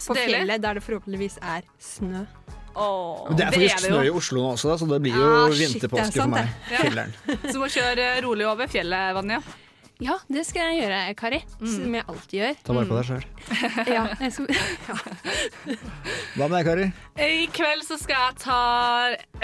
[0.00, 0.34] På deilig.
[0.40, 2.26] fjellet der det forhåpentligvis er snø.
[2.74, 4.10] Åh, det er faktisk det snø i.
[4.14, 6.52] Oslo nå også, da, så det blir jo Ah, det er vinterpåske for meg.
[6.70, 7.08] Ja.
[7.50, 9.40] Så du må kjøre rolig over fjellet, Vanja.
[10.00, 11.38] Ja, det skal jeg gjøre, Kari.
[11.60, 12.54] Som jeg alltid gjør.
[12.64, 13.24] Ta vare på deg sjøl.
[13.94, 14.96] Ja, skal, ja.
[16.38, 16.86] Hva med deg, Kari?
[17.20, 18.60] I kveld så skal jeg ta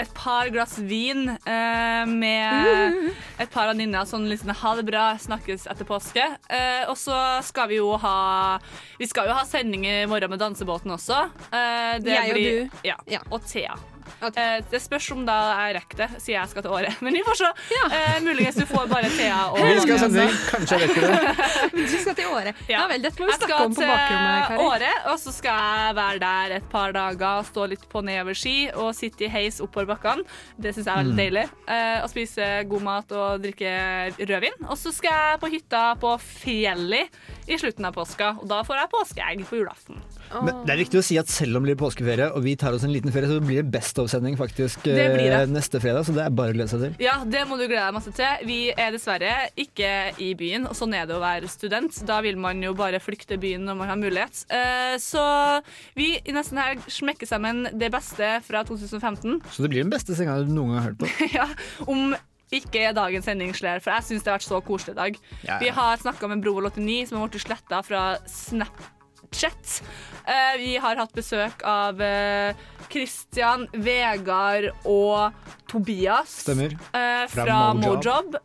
[0.01, 3.11] et par glass vin eh, med
[3.43, 4.07] et par venninner.
[4.09, 6.25] Sånn litt sånn ha det bra, snakkes etter påske.
[6.49, 8.15] Eh, og så skal vi jo ha
[8.97, 11.27] Vi skal jo ha sending i morgen med Dansebåten også.
[11.51, 12.49] Eh, det Jeg og du.
[12.73, 12.81] du.
[12.87, 13.77] Ja, Og Thea.
[14.27, 15.35] Eh, det spørs om da
[15.67, 16.91] jeg rekker det, siden jeg skal til Åre.
[17.05, 17.49] Men vi får se.
[17.91, 20.37] Eh, muligens du får bare Thea og Vi skal sende inn.
[20.51, 21.47] Kanskje jeg rekker det.
[21.77, 22.53] Du skal til Åre.
[22.71, 22.85] Ja.
[22.91, 25.33] vel, dette må vi Jeg snakke skal om på til skal til Åre, og så
[25.35, 29.59] skal jeg være der et par dager, stå litt på nedoverski og sitte i heis
[29.63, 30.25] oppover bakkene.
[30.57, 31.21] Det syns jeg er veldig Mm.
[31.23, 31.45] deilig.
[31.67, 33.71] Eh, og spise god mat og drikke
[34.19, 34.57] rødvin.
[34.67, 37.09] Og så skal jeg på hytta på fjellet
[37.47, 40.01] i slutten av påska, og da får jeg påskeegg på julaften.
[40.43, 42.75] Men det er viktig å si at selv om det blir påskeferie, og vi tar
[42.75, 45.31] oss en liten ferie, så blir det Best of-sending faktisk Det det.
[45.31, 46.95] eh, neste fredag, så det er bare å glede seg til.
[47.05, 48.45] Ja, det må du glede deg masse til.
[48.47, 52.01] Vi er dessverre ikke i byen, og sånn er det å være student.
[52.05, 54.43] Da vil man jo bare flykte byen når man har mulighet.
[54.51, 55.23] Eh, Så
[55.95, 59.41] vi i nesten helg smekker sammen det beste fra 2015.
[59.51, 61.07] Så det blir den beste senga du noen gang har hørt på.
[61.37, 61.47] ja,
[61.87, 62.15] om
[62.53, 65.17] ikke er dagens sending slær, for jeg syns det har vært så koselig i dag.
[65.47, 65.57] Ja.
[65.59, 69.81] Vi har snakka med Brovold89, som har blitt sletta fra Snapchat.
[70.27, 72.55] Uh, vi har hatt besøk av uh,
[72.87, 75.35] Christian, Vegard og
[75.67, 76.39] Tobias.
[76.47, 76.77] Eh,
[77.27, 78.37] Fra fra Mojob.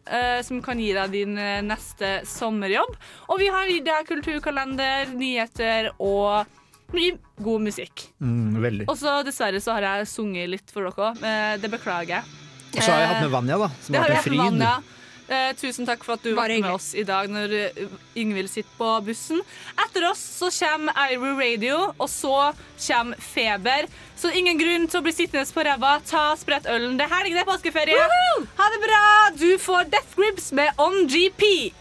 [0.42, 1.38] Som kan gi deg din
[1.68, 2.96] neste sommerjobb.
[3.30, 6.50] Og vi har gitt deg kulturkalender, nyheter og
[6.92, 8.09] mye god musikk.
[8.18, 8.90] Mm, veldig.
[8.90, 11.62] Og så dessverre så har jeg sunget litt for dere òg.
[11.62, 12.41] Det beklager jeg.
[12.72, 13.70] Og så har jeg hatt med Vanja, da.
[13.84, 14.90] Som har vært en fryd.
[15.32, 18.72] Eh, tusen takk for at du var med oss i dag når eh, Yngvild sitter
[18.76, 19.40] på bussen.
[19.80, 22.50] Etter oss så kommer Iru Radio, og så
[22.88, 23.88] kommer Feber.
[24.18, 25.94] Så ingen grunn til å bli sittende på ræva.
[26.08, 26.98] Ta spredt ølen.
[27.00, 28.10] Det er helg, det er påskeferie.
[28.60, 29.02] Ha det bra!
[29.38, 31.72] Du får Death Grips med On GP.